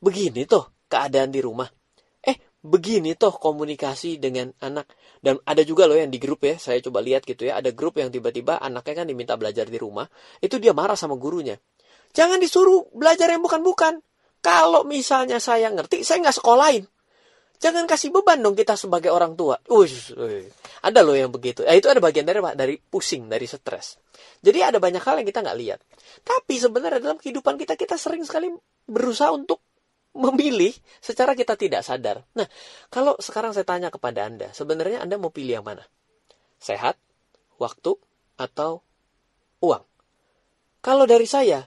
begini 0.00 0.48
tuh 0.48 0.64
keadaan 0.88 1.34
di 1.34 1.40
rumah. 1.42 1.68
Begini 2.68 3.16
tuh 3.16 3.32
komunikasi 3.32 4.20
dengan 4.20 4.52
anak. 4.60 4.92
Dan 5.24 5.40
ada 5.48 5.64
juga 5.64 5.88
loh 5.88 5.96
yang 5.96 6.12
di 6.12 6.20
grup 6.20 6.44
ya, 6.44 6.60
saya 6.60 6.84
coba 6.84 7.00
lihat 7.00 7.24
gitu 7.24 7.48
ya, 7.48 7.56
ada 7.56 7.72
grup 7.72 7.96
yang 7.96 8.12
tiba-tiba 8.12 8.60
anaknya 8.60 9.02
kan 9.02 9.06
diminta 9.08 9.34
belajar 9.40 9.64
di 9.64 9.80
rumah, 9.80 10.04
itu 10.44 10.60
dia 10.60 10.76
marah 10.76 10.94
sama 10.94 11.16
gurunya. 11.16 11.56
Jangan 12.12 12.38
disuruh 12.38 12.92
belajar 12.92 13.32
yang 13.32 13.40
bukan-bukan. 13.40 14.04
Kalau 14.38 14.86
misalnya 14.86 15.42
saya 15.42 15.72
ngerti, 15.72 16.06
saya 16.06 16.22
nggak 16.22 16.36
sekolahin. 16.38 16.84
Jangan 17.58 17.90
kasih 17.90 18.14
beban 18.14 18.38
dong 18.38 18.54
kita 18.54 18.78
sebagai 18.78 19.10
orang 19.10 19.34
tua. 19.34 19.58
Uish, 19.66 20.14
ada 20.78 21.02
loh 21.02 21.18
yang 21.18 21.34
begitu. 21.34 21.66
Ya, 21.66 21.74
itu 21.74 21.90
ada 21.90 21.98
bagian 21.98 22.22
dari? 22.22 22.38
Dari 22.38 22.78
pusing, 22.78 23.26
dari 23.26 23.50
stres. 23.50 23.98
Jadi 24.38 24.62
ada 24.62 24.78
banyak 24.78 25.02
hal 25.02 25.18
yang 25.18 25.26
kita 25.26 25.42
nggak 25.42 25.58
lihat. 25.58 25.80
Tapi 26.22 26.54
sebenarnya 26.54 27.02
dalam 27.02 27.18
kehidupan 27.18 27.58
kita, 27.58 27.74
kita 27.74 27.98
sering 27.98 28.22
sekali 28.22 28.54
berusaha 28.86 29.34
untuk 29.34 29.58
memilih 30.16 30.72
secara 31.00 31.36
kita 31.36 31.58
tidak 31.58 31.84
sadar. 31.84 32.24
Nah, 32.36 32.48
kalau 32.88 33.16
sekarang 33.20 33.52
saya 33.52 33.66
tanya 33.68 33.88
kepada 33.92 34.24
Anda, 34.24 34.52
sebenarnya 34.56 35.04
Anda 35.04 35.20
mau 35.20 35.32
pilih 35.32 35.60
yang 35.60 35.66
mana? 35.66 35.84
Sehat, 36.58 36.98
waktu, 37.60 37.94
atau 38.38 38.82
uang? 39.62 39.84
Kalau 40.82 41.04
dari 41.04 41.26
saya, 41.26 41.66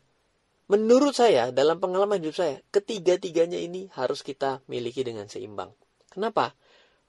Menurut 0.72 1.12
saya, 1.12 1.52
dalam 1.52 1.84
pengalaman 1.84 2.24
hidup 2.24 2.32
saya, 2.32 2.64
ketiga-tiganya 2.72 3.60
ini 3.60 3.92
harus 4.00 4.24
kita 4.24 4.64
miliki 4.72 5.04
dengan 5.04 5.28
seimbang. 5.28 5.68
Kenapa? 6.08 6.56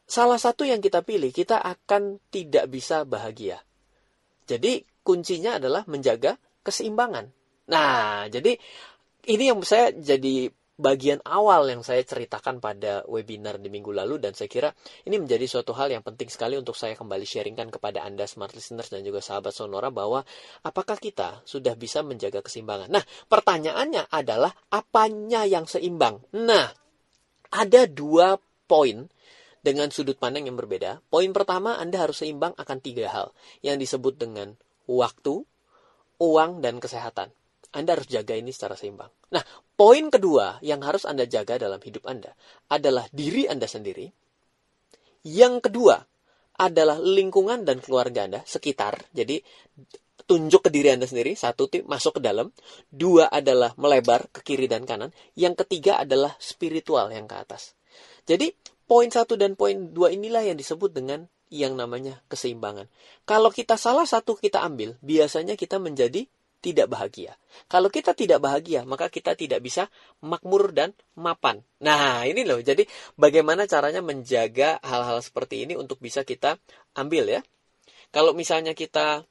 Salah 0.03 0.35
satu 0.35 0.67
yang 0.67 0.83
kita 0.83 1.07
pilih, 1.07 1.31
kita 1.31 1.63
akan 1.63 2.19
tidak 2.35 2.67
bisa 2.67 3.07
bahagia. 3.07 3.63
Jadi, 4.51 4.83
kuncinya 5.07 5.63
adalah 5.63 5.87
menjaga 5.87 6.43
keseimbangan. 6.67 7.31
Nah, 7.71 8.27
jadi 8.27 8.59
ini 9.31 9.45
yang 9.47 9.63
saya 9.63 9.95
jadi 9.95 10.51
bagian 10.81 11.21
awal 11.29 11.69
yang 11.69 11.85
saya 11.85 12.01
ceritakan 12.01 12.59
pada 12.59 13.05
webinar 13.05 13.61
di 13.61 13.69
minggu 13.69 13.93
lalu 13.93 14.17
dan 14.17 14.33
saya 14.33 14.49
kira 14.49 14.69
ini 15.05 15.21
menjadi 15.21 15.45
suatu 15.45 15.77
hal 15.77 15.93
yang 15.93 16.01
penting 16.01 16.33
sekali 16.33 16.57
untuk 16.57 16.73
saya 16.73 16.97
kembali 16.97 17.23
sharingkan 17.29 17.69
kepada 17.69 18.03
Anda 18.03 18.25
smart 18.25 18.57
listeners 18.57 18.89
dan 18.89 19.05
juga 19.05 19.21
sahabat 19.21 19.53
Sonora 19.53 19.93
bahwa 19.93 20.25
apakah 20.65 20.97
kita 20.97 21.45
sudah 21.45 21.77
bisa 21.77 22.01
menjaga 22.01 22.41
keseimbangan. 22.41 22.89
Nah, 22.89 23.05
pertanyaannya 23.05 24.09
adalah 24.09 24.53
apanya 24.73 25.45
yang 25.45 25.69
seimbang? 25.69 26.25
Nah, 26.33 26.73
ada 27.53 27.85
dua 27.85 28.41
poin 28.65 29.13
dengan 29.63 29.93
sudut 29.93 30.17
pandang 30.17 30.49
yang 30.49 30.57
berbeda. 30.59 31.05
Poin 31.13 31.31
pertama, 31.31 31.77
Anda 31.79 32.03
harus 32.03 32.25
seimbang 32.25 32.57
akan 32.57 32.79
tiga 32.81 33.13
hal 33.13 33.37
yang 33.61 33.77
disebut 33.79 34.19
dengan 34.19 34.59
waktu, 34.89 35.45
uang, 36.19 36.65
dan 36.65 36.83
kesehatan. 36.83 37.31
Anda 37.73 37.97
harus 37.97 38.09
jaga 38.09 38.37
ini 38.37 38.53
secara 38.53 38.77
seimbang. 38.77 39.09
Nah, 39.33 39.41
poin 39.75 40.13
kedua 40.13 40.61
yang 40.61 40.85
harus 40.85 41.09
Anda 41.09 41.25
jaga 41.25 41.57
dalam 41.57 41.81
hidup 41.81 42.05
Anda 42.05 42.37
adalah 42.69 43.09
diri 43.09 43.49
Anda 43.49 43.65
sendiri. 43.65 44.13
Yang 45.25 45.69
kedua 45.69 45.97
adalah 46.61 47.01
lingkungan 47.01 47.65
dan 47.65 47.81
keluarga 47.81 48.29
Anda 48.29 48.41
sekitar. 48.45 49.09
Jadi 49.17 49.41
tunjuk 50.29 50.69
ke 50.69 50.71
diri 50.71 50.93
Anda 50.93 51.09
sendiri, 51.09 51.33
satu 51.35 51.67
masuk 51.89 52.21
ke 52.21 52.21
dalam, 52.23 52.53
dua 52.93 53.33
adalah 53.33 53.75
melebar 53.81 54.29
ke 54.31 54.45
kiri 54.45 54.69
dan 54.71 54.85
kanan, 54.85 55.11
yang 55.35 55.57
ketiga 55.57 56.01
adalah 56.05 56.37
spiritual 56.39 57.11
yang 57.11 57.27
ke 57.27 57.37
atas. 57.37 57.75
Jadi 58.29 58.53
poin 58.87 59.09
satu 59.11 59.35
dan 59.35 59.57
poin 59.57 59.91
dua 59.91 60.13
inilah 60.13 60.45
yang 60.45 60.57
disebut 60.61 60.93
dengan 60.95 61.27
yang 61.53 61.77
namanya 61.77 62.21
keseimbangan. 62.33 62.89
Kalau 63.29 63.53
kita 63.53 63.77
salah 63.77 64.09
satu 64.09 64.39
kita 64.41 64.65
ambil, 64.65 64.97
biasanya 65.05 65.53
kita 65.59 65.77
menjadi 65.77 66.25
tidak 66.63 66.87
bahagia. 66.87 67.35
Kalau 67.67 67.91
kita 67.91 68.15
tidak 68.15 68.39
bahagia, 68.39 68.87
maka 68.87 69.11
kita 69.11 69.35
tidak 69.35 69.61
bisa 69.61 69.91
makmur 70.23 70.71
dan 70.71 70.95
mapan. 71.19 71.61
Nah, 71.83 72.23
ini 72.23 72.47
loh. 72.47 72.63
Jadi, 72.63 72.87
bagaimana 73.19 73.67
caranya 73.67 74.01
menjaga 74.01 74.79
hal-hal 74.87 75.19
seperti 75.19 75.67
ini 75.67 75.75
untuk 75.75 75.99
bisa 75.99 76.23
kita 76.23 76.57
ambil 76.95 77.27
ya. 77.27 77.41
Kalau 78.15 78.31
misalnya 78.33 78.79
kita 78.79 79.27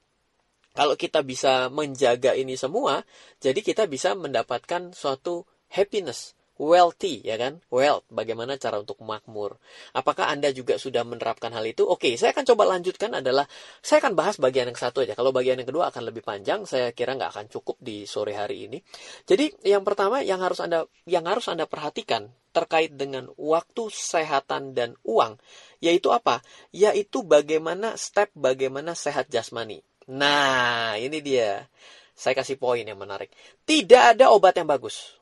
kalau 0.71 0.95
kita 0.95 1.19
bisa 1.19 1.67
menjaga 1.67 2.31
ini 2.31 2.55
semua, 2.55 3.03
jadi 3.43 3.59
kita 3.59 3.91
bisa 3.91 4.15
mendapatkan 4.15 4.95
suatu 4.95 5.43
happiness, 5.67 6.31
wealthy 6.61 7.25
ya 7.25 7.41
kan? 7.41 7.57
Wealth 7.73 8.05
bagaimana 8.13 8.53
cara 8.61 8.77
untuk 8.77 9.01
makmur. 9.01 9.57
Apakah 9.97 10.29
anda 10.29 10.53
juga 10.53 10.77
sudah 10.77 11.01
menerapkan 11.01 11.49
hal 11.49 11.65
itu? 11.65 11.81
Oke 11.81 12.13
saya 12.21 12.37
akan 12.37 12.45
coba 12.53 12.77
lanjutkan 12.77 13.17
adalah 13.17 13.49
saya 13.81 14.05
akan 14.05 14.13
bahas 14.13 14.37
bagian 14.37 14.69
yang 14.69 14.77
satu 14.77 15.01
aja. 15.01 15.17
Kalau 15.17 15.33
bagian 15.33 15.57
yang 15.57 15.65
kedua 15.65 15.89
akan 15.89 16.13
lebih 16.13 16.21
panjang 16.21 16.69
saya 16.69 16.93
kira 16.93 17.17
nggak 17.17 17.33
akan 17.33 17.45
cukup 17.49 17.81
di 17.81 18.05
sore 18.05 18.37
hari 18.37 18.69
ini. 18.69 18.77
Jadi 19.25 19.65
yang 19.65 19.81
pertama 19.81 20.21
yang 20.21 20.37
harus 20.37 20.61
anda 20.61 20.85
yang 21.09 21.25
harus 21.25 21.49
anda 21.49 21.65
perhatikan 21.65 22.29
terkait 22.53 22.93
dengan 22.93 23.31
waktu 23.41 23.89
kesehatan 23.89 24.77
dan 24.77 24.93
uang 25.01 25.41
yaitu 25.81 26.13
apa? 26.13 26.45
Yaitu 26.69 27.25
bagaimana 27.25 27.97
step 27.97 28.29
bagaimana 28.37 28.93
sehat 28.93 29.33
jasmani. 29.33 29.81
Nah 30.05 30.93
ini 31.01 31.25
dia. 31.25 31.65
Saya 32.11 32.37
kasih 32.37 32.61
poin 32.61 32.85
yang 32.85 33.01
menarik. 33.01 33.33
Tidak 33.65 34.13
ada 34.13 34.29
obat 34.29 34.53
yang 34.53 34.69
bagus 34.69 35.20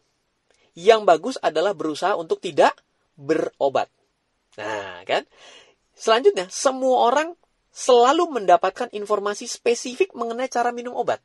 yang 0.80 1.04
bagus 1.04 1.36
adalah 1.44 1.76
berusaha 1.76 2.15
untuk 2.15 2.39
tidak 2.39 2.72
berobat. 3.20 3.92
Nah, 4.56 5.04
kan? 5.04 5.28
Selanjutnya, 5.92 6.48
semua 6.48 7.12
orang 7.12 7.36
selalu 7.76 8.32
mendapatkan 8.32 8.88
informasi 8.96 9.46
spesifik 9.46 10.15
mengenai 10.15 10.48
cara 10.48 10.72
minum 10.72 10.96
obat. 10.96 11.20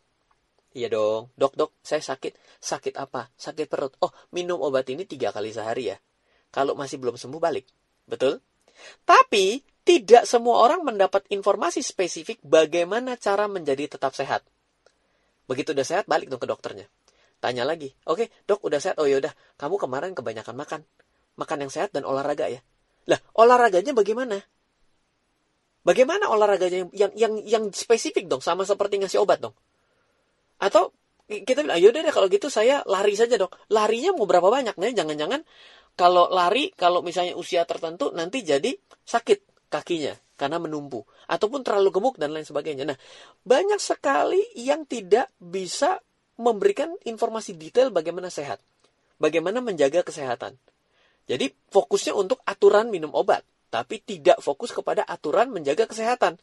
Iya 0.75 0.91
dong, 0.91 1.31
dok 1.39 1.55
dok, 1.55 1.71
saya 1.87 2.03
sakit. 2.03 2.35
Sakit 2.59 2.99
apa? 2.99 3.31
Sakit 3.39 3.71
perut. 3.71 3.95
Oh, 4.03 4.11
minum 4.35 4.59
obat 4.59 4.91
ini 4.91 5.07
tiga 5.07 5.31
kali 5.31 5.55
sehari 5.55 5.95
ya. 5.95 5.97
Kalau 6.51 6.75
masih 6.75 6.99
belum 6.99 7.15
sembuh 7.15 7.39
balik. 7.39 7.71
Betul? 8.11 8.43
Tapi, 9.07 9.63
tidak 9.87 10.27
semua 10.27 10.67
orang 10.67 10.83
mendapat 10.83 11.31
informasi 11.31 11.79
spesifik 11.79 12.43
bagaimana 12.43 13.15
cara 13.15 13.47
menjadi 13.47 13.95
tetap 13.95 14.19
sehat. 14.19 14.43
Begitu 15.47 15.77
udah 15.77 15.87
sehat, 15.87 16.05
balik 16.11 16.27
dong 16.27 16.43
ke 16.43 16.49
dokternya. 16.51 16.91
Tanya 17.45 17.69
lagi, 17.69 17.93
oke 18.09 18.25
okay, 18.25 18.27
dok 18.49 18.65
udah 18.65 18.81
sehat, 18.81 18.97
oh 18.97 19.05
yaudah, 19.05 19.29
kamu 19.61 19.77
kemarin 19.77 20.17
kebanyakan 20.17 20.57
makan. 20.57 20.81
Makan 21.37 21.69
yang 21.69 21.69
sehat 21.69 21.93
dan 21.93 22.09
olahraga 22.09 22.49
ya. 22.49 22.65
Lah, 23.05 23.21
olahraganya 23.37 23.93
bagaimana? 23.93 24.41
Bagaimana 25.85 26.33
olahraganya 26.33 26.89
yang, 26.89 26.91
yang 26.97 27.13
yang 27.13 27.35
yang 27.45 27.65
spesifik 27.77 28.33
dong, 28.33 28.41
sama 28.41 28.65
seperti 28.65 28.97
ngasih 28.97 29.21
obat 29.21 29.45
dong? 29.45 29.53
Atau 30.57 30.97
kita 31.29 31.61
bilang, 31.69 31.77
yaudah 31.77 32.01
deh 32.01 32.15
kalau 32.17 32.33
gitu 32.33 32.49
saya 32.49 32.81
lari 32.89 33.13
saja 33.13 33.37
dok. 33.37 33.53
Larinya 33.69 34.17
mau 34.17 34.25
berapa 34.25 34.49
banyak? 34.49 34.81
Nih, 34.81 34.97
jangan-jangan 34.97 35.45
kalau 36.01 36.33
lari, 36.33 36.73
kalau 36.73 37.05
misalnya 37.05 37.37
usia 37.37 37.69
tertentu 37.69 38.09
nanti 38.17 38.41
jadi 38.41 38.73
sakit 39.05 39.69
kakinya 39.69 40.17
karena 40.41 40.57
menumpu 40.57 41.05
ataupun 41.29 41.61
terlalu 41.61 41.93
gemuk 41.93 42.17
dan 42.17 42.33
lain 42.33 42.49
sebagainya. 42.49 42.89
Nah, 42.89 42.97
banyak 43.45 43.85
sekali 43.85 44.41
yang 44.57 44.89
tidak 44.89 45.29
bisa 45.37 46.01
memberikan 46.41 46.95
informasi 47.07 47.55
detail 47.55 47.95
bagaimana 47.95 48.31
sehat, 48.31 48.59
bagaimana 49.23 49.63
menjaga 49.63 50.03
kesehatan. 50.03 50.59
Jadi 51.25 51.55
fokusnya 51.73 52.13
untuk 52.13 52.43
aturan 52.45 52.93
minum 52.93 53.15
obat, 53.17 53.47
tapi 53.73 54.03
tidak 54.05 54.39
fokus 54.45 54.75
kepada 54.75 55.07
aturan 55.09 55.49
menjaga 55.49 55.89
kesehatan. 55.89 56.37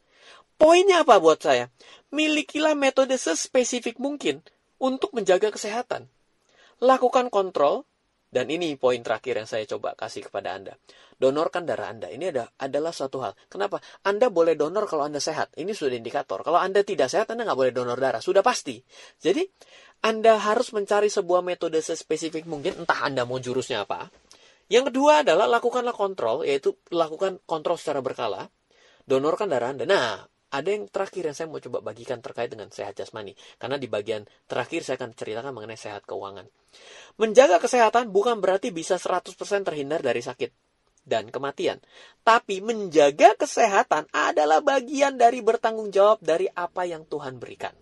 Poinnya 0.58 1.02
apa 1.02 1.18
buat 1.18 1.42
saya? 1.42 1.74
Milikilah 2.14 2.78
metode 2.78 3.18
sespesifik 3.18 3.98
mungkin 3.98 4.46
untuk 4.78 5.14
menjaga 5.14 5.54
kesehatan. 5.54 6.10
Lakukan 6.82 7.30
kontrol 7.30 7.86
Dan 8.32 8.48
ini 8.48 8.80
poin 8.80 9.04
terakhir 9.04 9.44
yang 9.44 9.50
saya 9.50 9.68
coba 9.68 9.92
kasih 9.92 10.32
kepada 10.32 10.56
Anda. 10.56 10.80
Donorkan 11.20 11.68
darah 11.68 11.92
Anda. 11.92 12.08
Ini 12.08 12.32
ada, 12.32 12.48
adalah 12.64 12.96
suatu 12.96 13.20
hal. 13.20 13.36
Kenapa? 13.52 13.84
Anda 14.08 14.32
boleh 14.32 14.56
donor 14.56 14.88
kalau 14.88 15.04
Anda 15.04 15.20
sehat. 15.20 15.52
Ini 15.60 15.76
sudah 15.76 16.00
indikator. 16.00 16.40
Kalau 16.40 16.56
Anda 16.56 16.80
tidak 16.88 17.12
sehat, 17.12 17.28
Anda 17.28 17.44
nggak 17.44 17.60
boleh 17.60 17.76
donor 17.76 18.00
darah. 18.00 18.24
Sudah 18.24 18.40
pasti. 18.40 18.80
Jadi, 19.20 19.44
Anda 20.08 20.40
harus 20.40 20.72
mencari 20.72 21.12
sebuah 21.12 21.44
metode 21.44 21.84
spesifik 21.84 22.48
mungkin. 22.48 22.80
Entah 22.80 23.04
Anda 23.04 23.28
mau 23.28 23.36
jurusnya 23.36 23.84
apa. 23.84 24.08
Yang 24.72 24.96
kedua 24.96 25.28
adalah 25.28 25.52
lakukanlah 25.52 25.92
kontrol, 25.92 26.48
yaitu 26.48 26.80
lakukan 26.88 27.44
kontrol 27.44 27.76
secara 27.76 28.00
berkala. 28.00 28.48
Donorkan 29.04 29.52
darah 29.52 29.76
Anda. 29.76 29.84
Nah, 29.84 30.24
ada 30.52 30.68
yang 30.68 30.92
terakhir 30.92 31.32
yang 31.32 31.36
saya 31.36 31.48
mau 31.48 31.64
coba 31.64 31.80
bagikan 31.80 32.20
terkait 32.20 32.52
dengan 32.52 32.68
sehat 32.68 33.00
jasmani. 33.00 33.32
Karena 33.56 33.80
di 33.80 33.88
bagian 33.88 34.28
terakhir 34.46 34.84
saya 34.84 35.00
akan 35.00 35.16
ceritakan 35.16 35.52
mengenai 35.56 35.80
sehat 35.80 36.04
keuangan. 36.04 36.44
Menjaga 37.16 37.64
kesehatan 37.64 38.12
bukan 38.12 38.44
berarti 38.44 38.76
bisa 38.76 39.00
100% 39.00 39.32
terhindar 39.64 40.04
dari 40.04 40.20
sakit 40.20 40.52
dan 41.08 41.32
kematian. 41.32 41.80
Tapi 42.22 42.60
menjaga 42.60 43.40
kesehatan 43.40 44.12
adalah 44.12 44.60
bagian 44.60 45.16
dari 45.16 45.40
bertanggung 45.40 45.90
jawab 45.90 46.20
dari 46.20 46.52
apa 46.52 46.84
yang 46.84 47.08
Tuhan 47.08 47.40
berikan. 47.40 47.74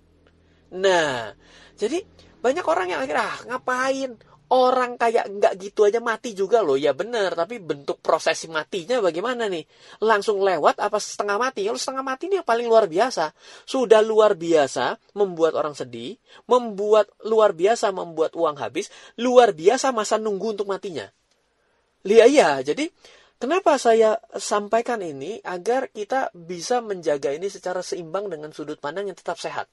Nah, 0.69 1.33
jadi 1.73 2.05
banyak 2.39 2.65
orang 2.69 2.87
yang 2.93 2.99
akhirnya 3.01 3.25
ah, 3.25 3.39
ngapain 3.49 4.11
orang 4.49 4.97
kayak 4.97 5.29
nggak 5.29 5.53
gitu 5.61 5.85
aja 5.85 6.01
mati 6.01 6.33
juga 6.33 6.65
loh. 6.65 6.77
Ya 6.77 6.93
bener 6.93 7.33
tapi 7.37 7.61
bentuk 7.61 8.01
prosesi 8.01 8.49
matinya 8.49 8.97
bagaimana 9.01 9.45
nih? 9.45 9.65
Langsung 10.01 10.41
lewat 10.41 10.81
apa 10.81 10.97
setengah 10.97 11.37
mati? 11.37 11.65
Kalau 11.69 11.77
setengah 11.77 12.05
mati 12.05 12.29
ini 12.29 12.41
yang 12.41 12.47
paling 12.47 12.65
luar 12.65 12.89
biasa. 12.89 13.33
Sudah 13.65 14.01
luar 14.01 14.33
biasa 14.33 14.97
membuat 15.13 15.53
orang 15.57 15.77
sedih 15.77 16.17
membuat 16.49 17.09
luar 17.25 17.53
biasa 17.53 17.93
membuat 17.93 18.33
uang 18.33 18.57
habis 18.57 18.89
luar 19.21 19.53
biasa 19.53 19.93
masa 19.93 20.17
nunggu 20.17 20.59
untuk 20.59 20.67
matinya. 20.69 21.05
Lihat 22.05 22.29
ya 22.31 22.49
jadi 22.63 22.89
Kenapa 23.39 23.79
saya 23.79 24.19
sampaikan 24.35 24.99
ini 24.99 25.39
agar 25.47 25.87
kita 25.95 26.27
bisa 26.35 26.83
menjaga 26.83 27.31
ini 27.31 27.47
secara 27.47 27.79
seimbang 27.79 28.27
dengan 28.27 28.51
sudut 28.51 28.83
pandang 28.83 29.07
yang 29.07 29.15
tetap 29.15 29.39
sehat 29.39 29.71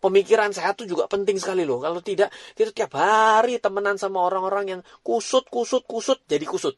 pemikiran 0.00 0.52
sehat 0.52 0.80
itu 0.80 0.96
juga 0.96 1.08
penting 1.10 1.40
sekali 1.40 1.64
loh. 1.64 1.80
Kalau 1.82 2.00
tidak, 2.00 2.32
kita 2.54 2.70
tiap 2.72 2.92
hari 2.96 3.58
temenan 3.58 3.96
sama 3.96 4.22
orang-orang 4.22 4.78
yang 4.78 4.80
kusut, 5.00 5.48
kusut, 5.48 5.84
kusut, 5.88 6.22
jadi 6.28 6.44
kusut. 6.44 6.76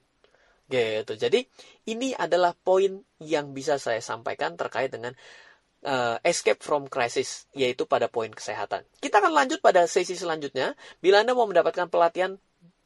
Gitu. 0.69 1.13
Jadi, 1.17 1.41
ini 1.89 2.13
adalah 2.13 2.53
poin 2.53 3.01
yang 3.19 3.57
bisa 3.57 3.81
saya 3.81 4.05
sampaikan 4.05 4.55
terkait 4.55 4.93
dengan 4.93 5.17
uh, 5.85 6.17
escape 6.25 6.61
from 6.61 6.87
crisis, 6.93 7.49
yaitu 7.57 7.89
pada 7.89 8.11
poin 8.11 8.29
kesehatan. 8.29 8.85
Kita 8.99 9.23
akan 9.23 9.33
lanjut 9.33 9.65
pada 9.65 9.89
sesi 9.89 10.15
selanjutnya. 10.15 10.77
Bila 11.01 11.25
Anda 11.25 11.33
mau 11.33 11.49
mendapatkan 11.49 11.89
pelatihan 11.89 12.37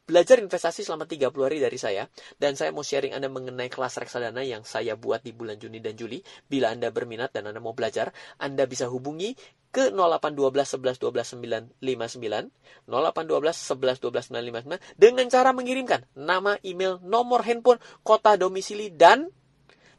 belajar 0.02 0.42
investasi 0.42 0.82
selama 0.82 1.06
30 1.06 1.30
hari 1.30 1.62
dari 1.62 1.78
saya 1.78 2.10
dan 2.36 2.58
saya 2.58 2.74
mau 2.74 2.82
sharing 2.82 3.14
Anda 3.14 3.30
mengenai 3.30 3.70
kelas 3.70 4.02
reksadana 4.02 4.42
yang 4.42 4.66
saya 4.66 4.98
buat 4.98 5.22
di 5.22 5.30
bulan 5.30 5.56
Juni 5.56 5.78
dan 5.78 5.94
Juli. 5.94 6.20
Bila 6.46 6.74
Anda 6.74 6.90
berminat 6.90 7.32
dan 7.32 7.48
Anda 7.48 7.62
mau 7.62 7.72
belajar, 7.72 8.10
Anda 8.42 8.66
bisa 8.66 8.90
hubungi 8.90 9.32
ke 9.72 9.88
0812 9.88 11.00
11 11.00 11.00
12 11.00 11.80
959 11.80 12.52
0812 12.86 13.56
11 13.72 14.04
12 14.04 14.28
959 14.68 15.00
dengan 15.00 15.26
cara 15.32 15.50
mengirimkan 15.56 16.04
nama, 16.12 16.60
email, 16.60 17.00
nomor 17.00 17.40
handphone, 17.42 17.80
kota 18.04 18.36
domisili 18.36 18.92
dan 18.92 19.32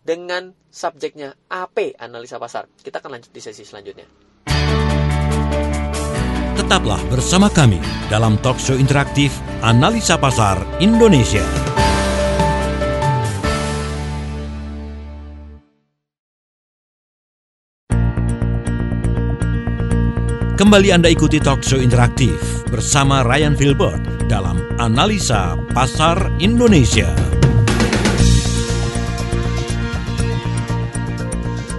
dengan 0.06 0.54
subjeknya 0.70 1.34
AP 1.50 1.98
analisa 1.98 2.38
pasar. 2.38 2.70
Kita 2.70 3.02
akan 3.02 3.18
lanjut 3.18 3.32
di 3.34 3.42
sesi 3.42 3.66
selanjutnya. 3.66 4.06
Tetaplah 6.54 7.02
bersama 7.10 7.50
kami 7.50 7.82
dalam 8.14 8.38
talk 8.38 8.62
show 8.62 8.78
interaktif 8.78 9.34
Analisa 9.66 10.22
Pasar 10.22 10.62
Indonesia. 10.78 11.73
Kembali 20.64 20.96
Anda 20.96 21.12
ikuti 21.12 21.44
talk 21.44 21.60
show 21.60 21.76
interaktif 21.76 22.40
bersama 22.72 23.20
Ryan 23.28 23.52
Filbert 23.52 24.00
dalam 24.32 24.64
Analisa 24.80 25.60
Pasar 25.76 26.16
Indonesia. 26.40 27.12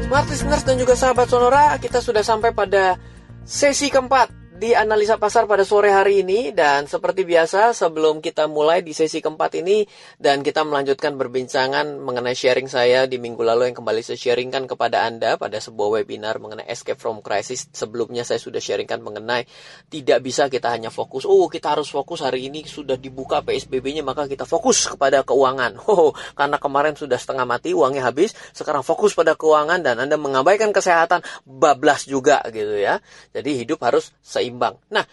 Smart 0.04 0.28
listeners 0.28 0.62
dan 0.68 0.76
juga 0.76 0.92
sahabat 1.00 1.32
Sonora, 1.32 1.80
kita 1.80 2.04
sudah 2.04 2.20
sampai 2.20 2.52
pada 2.52 3.00
sesi 3.48 3.88
keempat 3.88 4.43
di 4.64 4.72
analisa 4.72 5.20
pasar 5.20 5.44
pada 5.44 5.60
sore 5.60 5.92
hari 5.92 6.24
ini 6.24 6.48
dan 6.48 6.88
seperti 6.88 7.28
biasa 7.28 7.76
sebelum 7.76 8.24
kita 8.24 8.48
mulai 8.48 8.80
di 8.80 8.96
sesi 8.96 9.20
keempat 9.20 9.60
ini 9.60 9.84
dan 10.16 10.40
kita 10.40 10.64
melanjutkan 10.64 11.20
berbincangan 11.20 12.00
mengenai 12.00 12.32
sharing 12.32 12.64
saya 12.64 13.04
di 13.04 13.20
minggu 13.20 13.44
lalu 13.44 13.68
yang 13.68 13.76
kembali 13.76 14.00
saya 14.00 14.16
sharingkan 14.16 14.64
kepada 14.64 15.04
Anda 15.04 15.36
pada 15.36 15.60
sebuah 15.60 16.00
webinar 16.00 16.40
mengenai 16.40 16.64
escape 16.64 16.96
from 16.96 17.20
crisis. 17.20 17.68
Sebelumnya 17.76 18.24
saya 18.24 18.40
sudah 18.40 18.56
sharingkan 18.56 19.04
mengenai 19.04 19.44
tidak 19.92 20.24
bisa 20.24 20.48
kita 20.48 20.72
hanya 20.72 20.88
fokus. 20.88 21.28
Oh 21.28 21.44
kita 21.52 21.76
harus 21.76 21.92
fokus 21.92 22.24
hari 22.24 22.48
ini 22.48 22.64
sudah 22.64 22.96
dibuka 22.96 23.44
PSBB-nya 23.44 24.00
maka 24.00 24.24
kita 24.24 24.48
fokus 24.48 24.88
kepada 24.88 25.28
keuangan. 25.28 25.76
Oh 25.94 26.16
karena 26.32 26.56
kemarin 26.56 26.96
sudah 26.96 27.20
setengah 27.20 27.44
mati 27.44 27.76
uangnya 27.76 28.08
habis 28.08 28.32
sekarang 28.56 28.80
fokus 28.80 29.12
pada 29.12 29.36
keuangan 29.36 29.84
dan 29.84 30.00
Anda 30.00 30.16
mengabaikan 30.16 30.72
kesehatan 30.72 31.20
bablas 31.44 32.08
juga 32.08 32.40
gitu 32.48 32.80
ya. 32.80 33.04
Jadi 33.36 33.60
hidup 33.60 33.84
harus 33.84 34.08
seimbang. 34.24 34.53
Nah, 34.90 35.04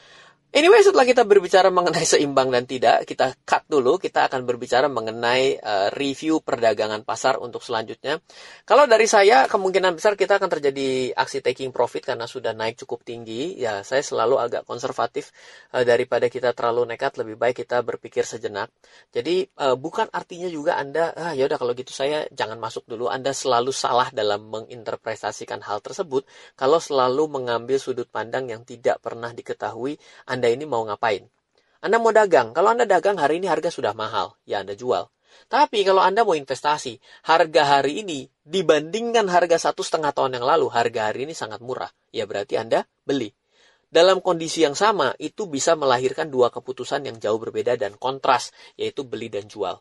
Anyway, 0.52 0.84
setelah 0.84 1.08
kita 1.08 1.24
berbicara 1.24 1.72
mengenai 1.72 2.04
seimbang 2.04 2.52
dan 2.52 2.68
tidak, 2.68 3.08
kita 3.08 3.40
cut 3.48 3.64
dulu. 3.72 3.96
Kita 3.96 4.28
akan 4.28 4.44
berbicara 4.44 4.92
mengenai 4.92 5.56
uh, 5.56 5.88
review 5.96 6.44
perdagangan 6.44 7.08
pasar 7.08 7.40
untuk 7.40 7.64
selanjutnya. 7.64 8.20
Kalau 8.68 8.84
dari 8.84 9.08
saya, 9.08 9.48
kemungkinan 9.48 9.96
besar 9.96 10.20
kita 10.20 10.44
akan 10.44 10.52
terjadi 10.52 11.16
aksi 11.16 11.40
taking 11.40 11.72
profit 11.72 12.04
karena 12.04 12.28
sudah 12.28 12.52
naik 12.52 12.76
cukup 12.84 13.08
tinggi. 13.08 13.56
Ya, 13.56 13.80
saya 13.88 14.04
selalu 14.04 14.44
agak 14.44 14.68
konservatif 14.68 15.32
uh, 15.72 15.88
daripada 15.88 16.28
kita 16.28 16.52
terlalu 16.52 16.84
nekat. 16.84 17.16
Lebih 17.16 17.40
baik 17.40 17.64
kita 17.64 17.80
berpikir 17.80 18.28
sejenak. 18.28 18.68
Jadi 19.16 19.48
uh, 19.56 19.80
bukan 19.80 20.12
artinya 20.12 20.52
juga 20.52 20.76
Anda, 20.76 21.16
ah 21.16 21.32
ya 21.32 21.48
udah 21.48 21.64
kalau 21.64 21.72
gitu 21.80 21.96
saya 21.96 22.28
jangan 22.28 22.60
masuk 22.60 22.84
dulu. 22.92 23.08
Anda 23.08 23.32
selalu 23.32 23.72
salah 23.72 24.12
dalam 24.12 24.52
menginterpretasikan 24.52 25.64
hal 25.64 25.80
tersebut. 25.80 26.28
Kalau 26.60 26.84
selalu 26.84 27.40
mengambil 27.40 27.80
sudut 27.80 28.12
pandang 28.12 28.52
yang 28.52 28.68
tidak 28.68 29.00
pernah 29.00 29.32
diketahui. 29.32 29.96
Anda 30.28 30.41
anda 30.42 30.58
ini 30.58 30.66
mau 30.66 30.82
ngapain. 30.82 31.30
Anda 31.86 32.02
mau 32.02 32.10
dagang. 32.10 32.50
Kalau 32.58 32.74
Anda 32.74 32.90
dagang 32.90 33.22
hari 33.22 33.38
ini 33.38 33.46
harga 33.46 33.70
sudah 33.70 33.94
mahal, 33.94 34.34
ya 34.42 34.66
Anda 34.66 34.74
jual. 34.74 35.06
Tapi 35.46 35.86
kalau 35.86 36.02
Anda 36.02 36.26
mau 36.26 36.34
investasi, 36.34 36.98
harga 37.30 37.78
hari 37.78 38.02
ini 38.02 38.26
dibandingkan 38.42 39.30
harga 39.30 39.70
satu 39.70 39.86
setengah 39.86 40.10
tahun 40.10 40.42
yang 40.42 40.46
lalu, 40.50 40.74
harga 40.74 41.14
hari 41.14 41.30
ini 41.30 41.38
sangat 41.38 41.62
murah. 41.62 41.94
Ya 42.10 42.26
berarti 42.26 42.58
Anda 42.58 42.90
beli. 43.06 43.38
Dalam 43.86 44.18
kondisi 44.18 44.66
yang 44.66 44.74
sama, 44.74 45.14
itu 45.22 45.46
bisa 45.46 45.78
melahirkan 45.78 46.34
dua 46.34 46.50
keputusan 46.50 47.06
yang 47.06 47.22
jauh 47.22 47.38
berbeda 47.38 47.78
dan 47.78 47.94
kontras, 48.02 48.50
yaitu 48.82 49.06
beli 49.06 49.30
dan 49.30 49.46
jual. 49.46 49.78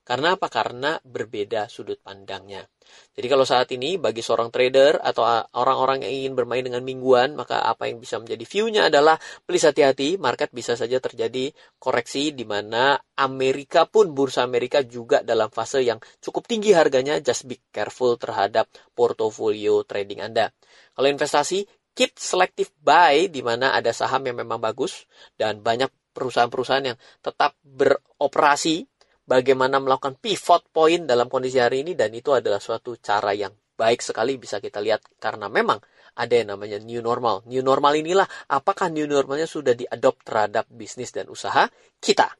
Karena 0.00 0.34
apa? 0.34 0.50
Karena 0.50 0.98
berbeda 0.98 1.70
sudut 1.70 2.00
pandangnya. 2.02 2.66
Jadi 3.14 3.26
kalau 3.30 3.46
saat 3.46 3.70
ini 3.70 4.00
bagi 4.00 4.24
seorang 4.24 4.50
trader 4.50 4.98
atau 4.98 5.22
orang-orang 5.54 6.02
yang 6.02 6.12
ingin 6.24 6.32
bermain 6.34 6.64
dengan 6.66 6.82
mingguan, 6.82 7.38
maka 7.38 7.62
apa 7.62 7.86
yang 7.86 8.02
bisa 8.02 8.18
menjadi 8.18 8.42
view-nya 8.42 8.82
adalah 8.90 9.14
please 9.46 9.62
hati-hati, 9.70 10.18
market 10.18 10.50
bisa 10.50 10.74
saja 10.74 10.98
terjadi 10.98 11.54
koreksi 11.78 12.34
di 12.34 12.42
mana 12.42 12.98
Amerika 13.22 13.86
pun 13.86 14.10
bursa 14.10 14.42
Amerika 14.42 14.82
juga 14.82 15.22
dalam 15.22 15.52
fase 15.52 15.86
yang 15.86 16.02
cukup 16.18 16.50
tinggi 16.50 16.74
harganya, 16.74 17.22
just 17.22 17.46
be 17.46 17.62
careful 17.70 18.18
terhadap 18.18 18.66
portofolio 18.98 19.86
trading 19.86 20.24
Anda. 20.26 20.50
Kalau 20.90 21.06
investasi, 21.06 21.62
keep 21.94 22.18
selective 22.18 22.74
buy 22.82 23.30
di 23.30 23.46
mana 23.46 23.76
ada 23.76 23.94
saham 23.94 24.26
yang 24.26 24.42
memang 24.42 24.58
bagus 24.58 25.06
dan 25.38 25.62
banyak 25.62 25.90
perusahaan-perusahaan 26.10 26.94
yang 26.94 26.98
tetap 27.22 27.54
beroperasi 27.62 28.89
bagaimana 29.30 29.78
melakukan 29.78 30.18
pivot 30.18 30.66
point 30.74 31.06
dalam 31.06 31.30
kondisi 31.30 31.62
hari 31.62 31.86
ini 31.86 31.94
dan 31.94 32.10
itu 32.10 32.34
adalah 32.34 32.58
suatu 32.58 32.98
cara 32.98 33.30
yang 33.30 33.54
baik 33.78 34.02
sekali 34.02 34.34
bisa 34.42 34.58
kita 34.58 34.82
lihat 34.82 35.06
karena 35.22 35.46
memang 35.46 35.78
ada 36.18 36.34
yang 36.34 36.58
namanya 36.58 36.82
new 36.82 36.98
normal. 36.98 37.46
New 37.46 37.62
normal 37.62 37.94
inilah 37.94 38.26
apakah 38.50 38.90
new 38.90 39.06
normalnya 39.06 39.46
sudah 39.46 39.78
diadopt 39.78 40.26
terhadap 40.26 40.66
bisnis 40.66 41.14
dan 41.14 41.30
usaha 41.30 41.70
kita. 42.02 42.34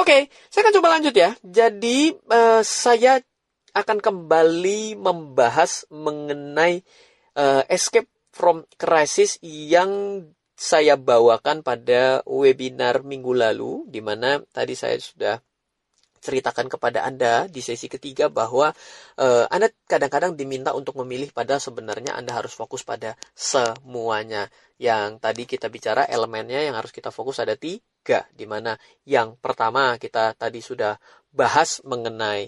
Oke, 0.00 0.32
saya 0.48 0.64
akan 0.64 0.74
coba 0.80 0.88
lanjut 0.96 1.12
ya. 1.12 1.36
Jadi 1.44 2.16
uh, 2.32 2.64
saya 2.64 3.20
akan 3.76 4.00
kembali 4.00 4.96
membahas 4.96 5.84
mengenai 5.92 6.80
uh, 7.36 7.62
escape 7.68 8.08
from 8.32 8.64
crisis 8.80 9.36
yang 9.44 10.24
saya 10.56 10.96
bawakan 10.96 11.60
pada 11.60 12.24
webinar 12.24 13.04
minggu 13.04 13.36
lalu, 13.36 13.84
di 13.92 14.00
mana 14.00 14.40
tadi 14.52 14.72
saya 14.72 14.96
sudah 14.96 15.36
ceritakan 16.20 16.70
kepada 16.70 17.04
Anda 17.04 17.50
di 17.50 17.60
sesi 17.60 17.86
ketiga 17.90 18.30
bahwa 18.32 18.72
uh, 19.20 19.44
Anda 19.48 19.72
kadang-kadang 19.86 20.34
diminta 20.34 20.72
untuk 20.72 20.98
memilih 21.02 21.30
pada 21.32 21.60
sebenarnya 21.60 22.16
Anda 22.16 22.36
harus 22.36 22.54
fokus 22.54 22.84
pada 22.84 23.18
semuanya. 23.32 24.48
Yang 24.76 25.24
tadi 25.24 25.42
kita 25.48 25.72
bicara 25.72 26.04
elemennya 26.04 26.60
yang 26.60 26.76
harus 26.76 26.92
kita 26.92 27.08
fokus 27.08 27.40
ada 27.40 27.56
ti 27.56 27.80
tiga, 28.06 28.22
di 28.30 28.46
mana 28.46 28.78
yang 29.02 29.34
pertama 29.42 29.98
kita 29.98 30.38
tadi 30.38 30.62
sudah 30.62 30.94
bahas 31.34 31.82
mengenai 31.82 32.46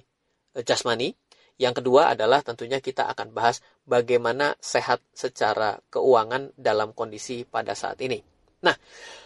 eh, 0.55 0.63
jasmani, 0.63 1.11
yang 1.59 1.75
kedua 1.75 2.15
adalah 2.15 2.47
tentunya 2.47 2.79
kita 2.79 3.11
akan 3.11 3.35
bahas 3.35 3.59
bagaimana 3.83 4.55
sehat 4.63 5.03
secara 5.11 5.83
keuangan 5.91 6.55
dalam 6.55 6.95
kondisi 6.95 7.43
pada 7.43 7.75
saat 7.75 7.99
ini. 7.99 8.23
Nah, 8.63 8.79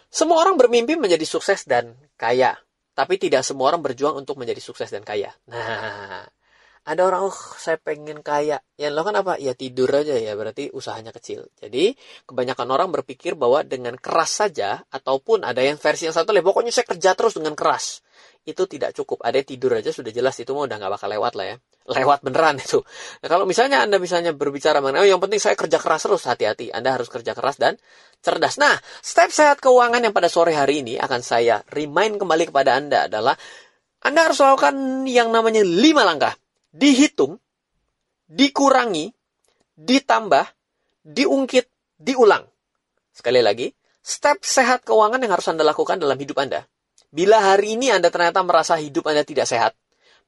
semua 0.08 0.40
orang 0.40 0.56
bermimpi 0.56 0.96
menjadi 0.96 1.28
sukses 1.28 1.68
dan 1.68 1.92
kaya, 2.16 2.56
tapi 2.92 3.16
tidak 3.16 3.42
semua 3.44 3.72
orang 3.72 3.80
berjuang 3.80 4.20
untuk 4.20 4.36
menjadi 4.36 4.60
sukses 4.60 4.88
dan 4.92 5.04
kaya. 5.04 5.32
Nah, 5.48 6.24
ada 6.82 7.02
orang, 7.06 7.30
oh 7.30 7.36
saya 7.56 7.78
pengen 7.78 8.26
kaya. 8.26 8.58
Yang 8.74 8.92
lo 8.92 9.02
kan 9.06 9.14
apa? 9.14 9.38
Ya 9.38 9.54
tidur 9.54 9.86
aja 9.94 10.18
ya, 10.18 10.34
berarti 10.34 10.74
usahanya 10.74 11.14
kecil. 11.14 11.46
Jadi, 11.56 11.94
kebanyakan 12.26 12.68
orang 12.74 12.88
berpikir 12.90 13.38
bahwa 13.38 13.62
dengan 13.62 13.94
keras 13.94 14.42
saja, 14.42 14.82
ataupun 14.90 15.46
ada 15.46 15.62
yang 15.62 15.78
versi 15.78 16.10
yang 16.10 16.16
satu, 16.16 16.34
pokoknya 16.34 16.74
saya 16.74 16.86
kerja 16.90 17.14
terus 17.14 17.38
dengan 17.38 17.54
keras 17.54 18.02
itu 18.42 18.66
tidak 18.66 18.90
cukup. 18.98 19.22
Ada 19.22 19.46
tidur 19.46 19.78
aja 19.78 19.94
sudah 19.94 20.10
jelas 20.10 20.34
itu 20.42 20.50
mau 20.50 20.66
udah 20.66 20.74
nggak 20.74 20.92
bakal 20.98 21.08
lewat 21.10 21.32
lah 21.38 21.46
ya. 21.54 21.56
Lewat 21.82 22.22
beneran 22.26 22.58
itu. 22.58 22.82
Nah, 23.22 23.28
kalau 23.30 23.46
misalnya 23.46 23.82
Anda 23.82 23.98
misalnya 24.02 24.34
berbicara 24.34 24.78
mengenai, 24.82 25.02
oh 25.02 25.08
yang 25.08 25.22
penting 25.22 25.38
saya 25.42 25.54
kerja 25.58 25.78
keras 25.78 26.06
terus, 26.06 26.22
hati-hati. 26.26 26.70
Anda 26.74 26.94
harus 26.94 27.10
kerja 27.10 27.34
keras 27.34 27.58
dan 27.58 27.78
cerdas. 28.22 28.58
Nah, 28.58 28.78
step 29.02 29.30
sehat 29.34 29.58
keuangan 29.62 30.02
yang 30.02 30.14
pada 30.14 30.30
sore 30.30 30.54
hari 30.54 30.82
ini 30.86 30.98
akan 30.98 31.20
saya 31.22 31.62
remind 31.70 32.22
kembali 32.22 32.50
kepada 32.50 32.78
Anda 32.78 33.10
adalah 33.10 33.34
Anda 34.02 34.30
harus 34.30 34.38
lakukan 34.42 35.06
yang 35.06 35.30
namanya 35.30 35.62
lima 35.62 36.02
langkah. 36.06 36.34
Dihitung, 36.72 37.38
dikurangi, 38.26 39.10
ditambah, 39.78 40.46
diungkit, 41.02 41.66
diulang. 41.98 42.46
Sekali 43.12 43.44
lagi, 43.44 43.70
step 44.00 44.42
sehat 44.42 44.82
keuangan 44.82 45.20
yang 45.22 45.32
harus 45.34 45.46
Anda 45.50 45.62
lakukan 45.66 46.00
dalam 46.00 46.16
hidup 46.18 46.38
Anda. 46.40 46.66
Bila 47.12 47.44
hari 47.44 47.76
ini 47.76 47.92
Anda 47.92 48.08
ternyata 48.08 48.40
merasa 48.40 48.80
hidup 48.80 49.04
Anda 49.04 49.20
tidak 49.20 49.44
sehat, 49.44 49.76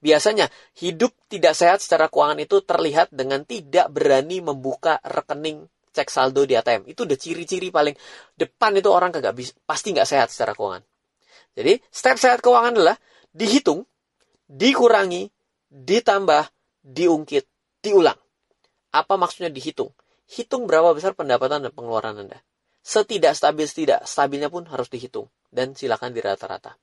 biasanya 0.05 0.53
hidup 0.77 1.17
tidak 1.33 1.57
sehat 1.57 1.81
secara 1.81 2.13
keuangan 2.13 2.37
itu 2.45 2.61
terlihat 2.61 3.09
dengan 3.09 3.49
tidak 3.49 3.89
berani 3.89 4.45
membuka 4.45 5.01
rekening 5.01 5.65
cek 5.97 6.13
saldo 6.13 6.45
di 6.45 6.53
ATM. 6.53 6.85
Itu 6.85 7.09
udah 7.09 7.17
ciri-ciri 7.17 7.73
paling 7.73 7.97
depan 8.37 8.77
itu 8.77 8.93
orang 8.93 9.17
kagak 9.17 9.33
bisa, 9.33 9.57
pasti 9.65 9.97
nggak 9.97 10.05
sehat 10.05 10.29
secara 10.29 10.53
keuangan. 10.53 10.85
Jadi, 11.57 11.81
step 11.89 12.21
sehat 12.21 12.45
keuangan 12.45 12.75
adalah 12.77 12.97
dihitung, 13.33 13.87
dikurangi, 14.45 15.31
ditambah, 15.71 16.51
diungkit, 16.85 17.47
diulang. 17.81 18.19
Apa 18.93 19.15
maksudnya 19.17 19.49
dihitung? 19.49 19.95
Hitung 20.29 20.67
berapa 20.67 20.93
besar 20.93 21.17
pendapatan 21.17 21.65
dan 21.65 21.73
pengeluaran 21.73 22.27
Anda. 22.27 22.43
Setidak 22.85 23.33
stabil 23.33 23.65
tidak 23.65 24.05
stabilnya 24.05 24.53
pun 24.53 24.69
harus 24.69 24.93
dihitung 24.93 25.33
dan 25.49 25.73
silakan 25.73 26.13
dirata-rata. 26.13 26.77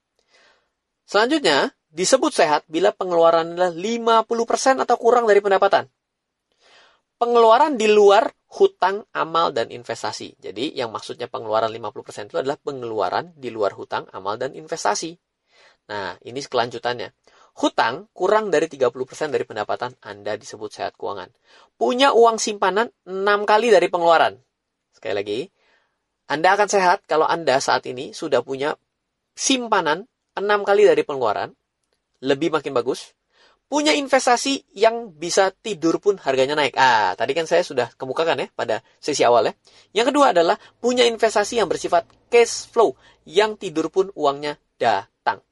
Selanjutnya, 1.06 1.70
disebut 1.94 2.34
sehat 2.34 2.66
bila 2.66 2.90
pengeluaran 2.90 3.54
adalah 3.54 3.70
50% 3.70 4.82
atau 4.82 4.96
kurang 4.98 5.30
dari 5.30 5.46
pendapatan. 5.46 5.86
Pengeluaran 7.22 7.78
di 7.78 7.86
luar 7.86 8.34
hutang, 8.58 9.06
amal, 9.14 9.54
dan 9.54 9.70
investasi. 9.70 10.42
Jadi, 10.42 10.74
yang 10.74 10.90
maksudnya 10.90 11.30
pengeluaran 11.30 11.70
50% 11.70 12.34
itu 12.34 12.42
adalah 12.42 12.58
pengeluaran 12.58 13.38
di 13.38 13.54
luar 13.54 13.78
hutang, 13.78 14.10
amal, 14.10 14.42
dan 14.42 14.58
investasi. 14.58 15.14
Nah, 15.94 16.18
ini 16.26 16.42
kelanjutannya. 16.42 17.14
Hutang 17.62 18.10
kurang 18.16 18.50
dari 18.50 18.66
30% 18.66 19.30
dari 19.30 19.46
pendapatan 19.46 19.94
Anda 20.02 20.34
disebut 20.40 20.72
sehat 20.72 20.98
keuangan. 20.98 21.30
Punya 21.78 22.16
uang 22.16 22.42
simpanan 22.42 22.90
6 23.06 23.46
kali 23.46 23.70
dari 23.70 23.86
pengeluaran. 23.92 24.40
Sekali 24.96 25.14
lagi, 25.14 25.40
anda 26.32 26.56
akan 26.56 26.72
sehat 26.72 27.04
kalau 27.12 27.28
Anda 27.28 27.60
saat 27.60 27.84
ini 27.92 28.16
sudah 28.16 28.40
punya 28.40 28.80
simpanan 29.36 30.08
6 30.40 30.64
kali 30.64 30.88
dari 30.88 31.04
pengeluaran, 31.04 31.52
lebih 32.24 32.56
makin 32.56 32.72
bagus. 32.72 33.12
Punya 33.68 33.92
investasi 33.92 34.64
yang 34.80 35.12
bisa 35.12 35.52
tidur 35.52 36.00
pun 36.00 36.16
harganya 36.24 36.56
naik. 36.56 36.80
Ah, 36.80 37.20
tadi 37.20 37.36
kan 37.36 37.52
saya 37.52 37.68
sudah 37.68 37.92
kemukakan 38.00 38.44
ya 38.44 38.48
pada 38.56 38.80
sesi 39.04 39.28
awal 39.28 39.52
ya. 39.52 39.54
Yang 39.92 40.16
kedua 40.16 40.32
adalah 40.32 40.56
punya 40.80 41.04
investasi 41.04 41.60
yang 41.60 41.68
bersifat 41.68 42.08
cash 42.32 42.64
flow, 42.72 42.96
yang 43.28 43.60
tidur 43.60 43.92
pun 43.92 44.08
uangnya 44.16 44.56
datang. 44.80 45.44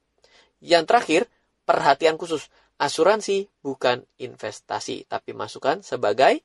Yang 0.64 0.84
terakhir, 0.88 1.22
perhatian 1.68 2.16
khusus. 2.16 2.48
Asuransi 2.80 3.52
bukan 3.60 4.00
investasi, 4.16 5.04
tapi 5.04 5.36
masukan 5.36 5.84
sebagai 5.84 6.40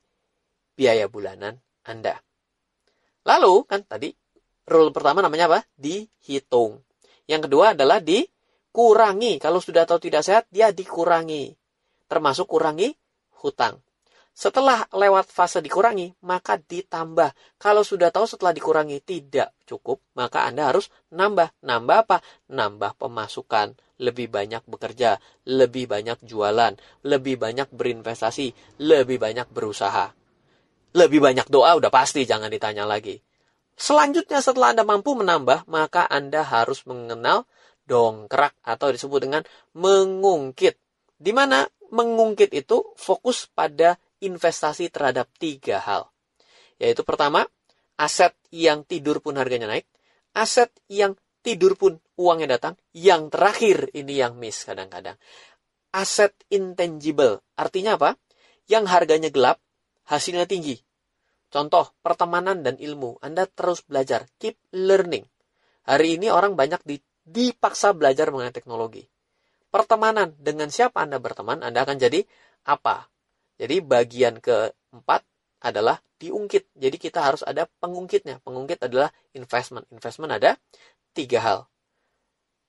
biaya 0.75 1.07
bulanan 1.07 1.55
Anda. 1.87 2.19
Lalu, 3.23 3.63
kan 3.63 3.87
tadi 3.87 4.11
rule 4.65 4.91
pertama 4.91 5.21
namanya 5.21 5.49
apa? 5.49 5.59
Dihitung. 5.77 6.81
Yang 7.25 7.49
kedua 7.49 7.73
adalah 7.77 8.01
dikurangi. 8.01 9.41
Kalau 9.41 9.61
sudah 9.61 9.85
tahu 9.85 9.97
tidak 10.01 10.25
sehat, 10.25 10.45
dia 10.53 10.69
dikurangi. 10.69 11.53
Termasuk 12.05 12.45
kurangi 12.49 12.93
hutang. 13.41 13.81
Setelah 14.35 14.83
lewat 14.91 15.31
fase 15.31 15.63
dikurangi, 15.63 16.11
maka 16.27 16.59
ditambah. 16.59 17.31
Kalau 17.55 17.87
sudah 17.87 18.11
tahu 18.11 18.27
setelah 18.27 18.51
dikurangi 18.51 18.99
tidak 18.99 19.55
cukup, 19.63 20.03
maka 20.11 20.43
Anda 20.43 20.75
harus 20.75 20.91
nambah. 21.07 21.55
Nambah 21.63 21.97
apa? 22.03 22.17
Nambah 22.51 22.99
pemasukan. 22.99 23.79
Lebih 23.95 24.27
banyak 24.27 24.67
bekerja, 24.67 25.23
lebih 25.47 25.87
banyak 25.87 26.19
jualan, 26.19 26.75
lebih 27.07 27.39
banyak 27.39 27.71
berinvestasi, 27.71 28.51
lebih 28.83 29.23
banyak 29.23 29.47
berusaha. 29.55 30.11
Lebih 30.91 31.23
banyak 31.23 31.47
doa 31.47 31.79
udah 31.79 31.87
pasti, 31.87 32.27
jangan 32.27 32.51
ditanya 32.51 32.83
lagi. 32.83 33.24
Selanjutnya 33.75 34.39
setelah 34.39 34.71
Anda 34.71 34.87
mampu 34.87 35.13
menambah, 35.19 35.67
maka 35.67 36.07
Anda 36.07 36.47
harus 36.47 36.87
mengenal 36.87 37.43
dongkrak 37.85 38.55
atau 38.63 38.87
disebut 38.89 39.19
dengan 39.27 39.43
mengungkit. 39.75 40.79
Di 41.15 41.31
mana 41.35 41.67
mengungkit 41.91 42.51
itu 42.55 42.95
fokus 42.95 43.47
pada 43.51 43.99
investasi 44.23 44.89
terhadap 44.89 45.27
tiga 45.37 45.83
hal. 45.83 46.09
Yaitu 46.79 47.03
pertama, 47.03 47.47
aset 47.95 48.35
yang 48.51 48.83
tidur 48.83 49.19
pun 49.23 49.35
harganya 49.39 49.67
naik, 49.71 49.87
aset 50.35 50.71
yang 50.91 51.15
tidur 51.45 51.77
pun 51.79 51.99
uangnya 52.19 52.57
datang, 52.57 52.73
yang 52.91 53.31
terakhir 53.31 53.91
ini 53.95 54.19
yang 54.19 54.35
miss 54.35 54.65
kadang-kadang. 54.65 55.15
Aset 55.95 56.35
intangible, 56.51 57.39
artinya 57.55 57.95
apa? 57.95 58.19
Yang 58.67 58.85
harganya 58.91 59.29
gelap, 59.31 59.61
hasilnya 60.09 60.49
tinggi. 60.49 60.81
Contoh, 61.55 61.87
pertemanan 62.03 62.67
dan 62.67 62.75
ilmu. 62.75 63.15
Anda 63.23 63.47
terus 63.47 63.79
belajar. 63.87 64.27
Keep 64.43 64.75
learning. 64.75 65.23
Hari 65.87 66.19
ini 66.19 66.27
orang 66.27 66.59
banyak 66.59 66.83
dipaksa 67.23 67.95
belajar 67.95 68.27
mengenai 68.27 68.51
teknologi. 68.51 69.07
Pertemanan. 69.71 70.35
Dengan 70.35 70.67
siapa 70.67 71.07
Anda 71.07 71.15
berteman, 71.15 71.63
Anda 71.63 71.87
akan 71.87 71.95
jadi 71.95 72.27
apa? 72.67 73.07
Jadi 73.55 73.79
bagian 73.79 74.43
keempat 74.43 75.23
adalah 75.63 75.95
diungkit. 76.19 76.75
Jadi 76.75 76.99
kita 76.99 77.23
harus 77.23 77.39
ada 77.39 77.71
pengungkitnya. 77.79 78.43
Pengungkit 78.43 78.83
adalah 78.83 79.07
investment. 79.31 79.87
Investment 79.95 80.35
ada 80.35 80.59
tiga 81.15 81.39
hal. 81.39 81.59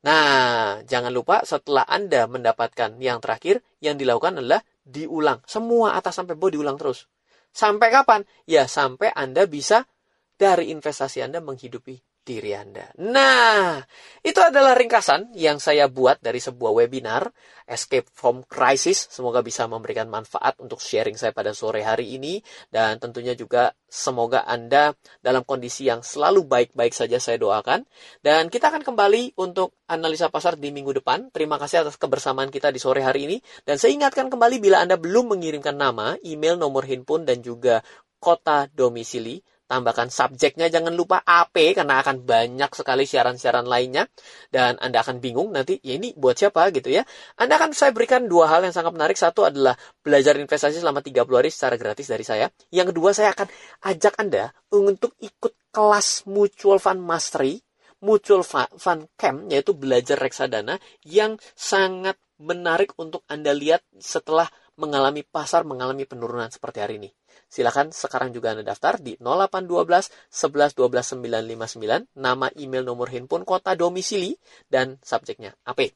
Nah, 0.06 0.78
jangan 0.86 1.10
lupa 1.10 1.42
setelah 1.42 1.82
Anda 1.90 2.30
mendapatkan 2.30 3.02
yang 3.02 3.18
terakhir, 3.18 3.66
yang 3.82 3.98
dilakukan 3.98 4.38
adalah 4.38 4.62
diulang. 4.86 5.42
Semua 5.42 5.98
atas 5.98 6.14
sampai 6.14 6.38
bawah 6.38 6.54
diulang 6.54 6.78
terus. 6.78 7.10
Sampai 7.56 7.88
kapan? 7.88 8.20
Ya 8.44 8.68
sampai 8.68 9.16
Anda 9.16 9.48
bisa 9.48 9.88
dari 10.36 10.68
investasi 10.68 11.24
Anda 11.24 11.40
menghidupi 11.40 12.05
diri 12.26 12.50
Anda. 12.58 12.90
Nah, 12.98 13.78
itu 14.26 14.42
adalah 14.42 14.74
ringkasan 14.74 15.38
yang 15.38 15.62
saya 15.62 15.86
buat 15.86 16.18
dari 16.18 16.42
sebuah 16.42 16.74
webinar 16.74 17.30
Escape 17.70 18.10
from 18.10 18.42
Crisis. 18.42 19.06
Semoga 19.06 19.46
bisa 19.46 19.70
memberikan 19.70 20.10
manfaat 20.10 20.58
untuk 20.58 20.82
sharing 20.82 21.14
saya 21.14 21.30
pada 21.30 21.54
sore 21.54 21.86
hari 21.86 22.18
ini 22.18 22.42
dan 22.74 22.98
tentunya 22.98 23.38
juga 23.38 23.70
semoga 23.86 24.42
Anda 24.42 24.98
dalam 25.22 25.46
kondisi 25.46 25.86
yang 25.86 26.02
selalu 26.02 26.42
baik-baik 26.50 26.90
saja 26.90 27.22
saya 27.22 27.38
doakan. 27.38 27.86
Dan 28.18 28.50
kita 28.50 28.74
akan 28.74 28.82
kembali 28.82 29.38
untuk 29.38 29.78
analisa 29.86 30.26
pasar 30.26 30.58
di 30.58 30.74
minggu 30.74 30.98
depan. 30.98 31.30
Terima 31.30 31.62
kasih 31.62 31.86
atas 31.86 31.94
kebersamaan 31.94 32.50
kita 32.50 32.74
di 32.74 32.82
sore 32.82 33.06
hari 33.06 33.30
ini 33.30 33.36
dan 33.62 33.78
saya 33.78 33.94
ingatkan 33.94 34.26
kembali 34.26 34.58
bila 34.58 34.82
Anda 34.82 34.98
belum 34.98 35.38
mengirimkan 35.38 35.78
nama, 35.78 36.18
email, 36.26 36.58
nomor 36.58 36.82
handphone 36.82 37.22
dan 37.22 37.38
juga 37.38 37.86
kota 38.18 38.66
domisili 38.74 39.38
tambahkan 39.66 40.08
subjeknya 40.08 40.70
jangan 40.70 40.94
lupa 40.94 41.20
AP 41.26 41.74
karena 41.74 41.98
akan 42.00 42.22
banyak 42.22 42.70
sekali 42.70 43.02
siaran-siaran 43.02 43.66
lainnya 43.66 44.06
dan 44.54 44.78
Anda 44.78 45.02
akan 45.02 45.18
bingung 45.18 45.50
nanti 45.50 45.82
ya 45.82 45.98
ini 45.98 46.14
buat 46.14 46.38
siapa 46.38 46.70
gitu 46.70 46.94
ya. 46.94 47.02
Anda 47.34 47.58
akan 47.58 47.74
saya 47.74 47.90
berikan 47.90 48.30
dua 48.30 48.46
hal 48.46 48.62
yang 48.62 48.74
sangat 48.74 48.94
menarik. 48.94 49.18
Satu 49.18 49.42
adalah 49.42 49.74
belajar 50.00 50.38
investasi 50.38 50.78
selama 50.78 51.02
30 51.02 51.26
hari 51.26 51.50
secara 51.50 51.74
gratis 51.74 52.06
dari 52.06 52.22
saya. 52.22 52.46
Yang 52.70 52.94
kedua 52.94 53.10
saya 53.10 53.34
akan 53.34 53.46
ajak 53.90 54.14
Anda 54.22 54.54
untuk 54.70 55.18
ikut 55.18 55.52
kelas 55.74 56.24
Mutual 56.30 56.78
Fund 56.78 57.02
Mastery, 57.02 57.60
Mutual 58.00 58.46
Fund 58.46 59.10
Camp 59.18 59.50
yaitu 59.50 59.74
belajar 59.74 60.16
reksadana 60.16 60.78
yang 61.02 61.36
sangat 61.58 62.16
menarik 62.36 62.92
untuk 63.00 63.24
Anda 63.26 63.56
lihat 63.56 63.82
setelah 63.96 64.48
mengalami 64.76 65.24
pasar 65.24 65.64
mengalami 65.64 66.04
penurunan 66.04 66.52
seperti 66.52 66.78
hari 66.84 66.94
ini? 67.00 67.10
Silakan 67.48 67.90
sekarang 67.92 68.30
juga 68.32 68.52
Anda 68.52 68.64
daftar 68.64 69.00
di 69.00 69.16
0812 69.20 70.12
11 70.28 70.76
12 70.76 71.20
959, 71.20 72.16
nama 72.16 72.46
email 72.60 72.84
nomor 72.84 73.08
handphone 73.10 73.44
kota 73.48 73.72
domisili, 73.72 74.36
dan 74.68 75.00
subjeknya 75.00 75.56
AP. 75.64 75.92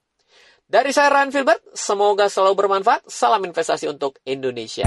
Dari 0.71 0.95
saya 0.95 1.11
Ryan 1.11 1.31
Filbert, 1.35 1.63
semoga 1.75 2.31
selalu 2.31 2.55
bermanfaat. 2.67 3.11
Salam 3.11 3.43
investasi 3.43 3.91
untuk 3.91 4.23
Indonesia. 4.23 4.87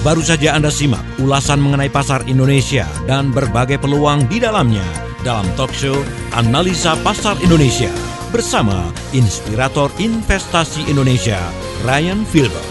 Baru 0.00 0.24
saja 0.24 0.56
Anda 0.56 0.72
simak 0.72 1.04
ulasan 1.20 1.60
mengenai 1.60 1.92
pasar 1.92 2.24
Indonesia 2.24 2.88
dan 3.04 3.36
berbagai 3.36 3.76
peluang 3.76 4.32
di 4.32 4.40
dalamnya 4.40 4.84
dalam 5.20 5.44
talk 5.60 5.76
show 5.76 5.92
Analisa 6.32 6.96
Pasar 7.04 7.36
Indonesia 7.44 7.92
bersama 8.30 8.94
Inspirator 9.10 9.90
Investasi 9.98 10.86
Indonesia, 10.86 11.38
Ryan 11.82 12.22
Filber. 12.22 12.62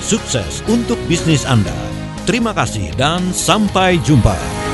Sukses 0.00 0.62
untuk 0.70 0.96
bisnis 1.10 1.42
Anda. 1.44 1.74
Terima 2.24 2.54
kasih 2.54 2.94
dan 2.94 3.20
sampai 3.34 3.98
jumpa. 4.06 4.69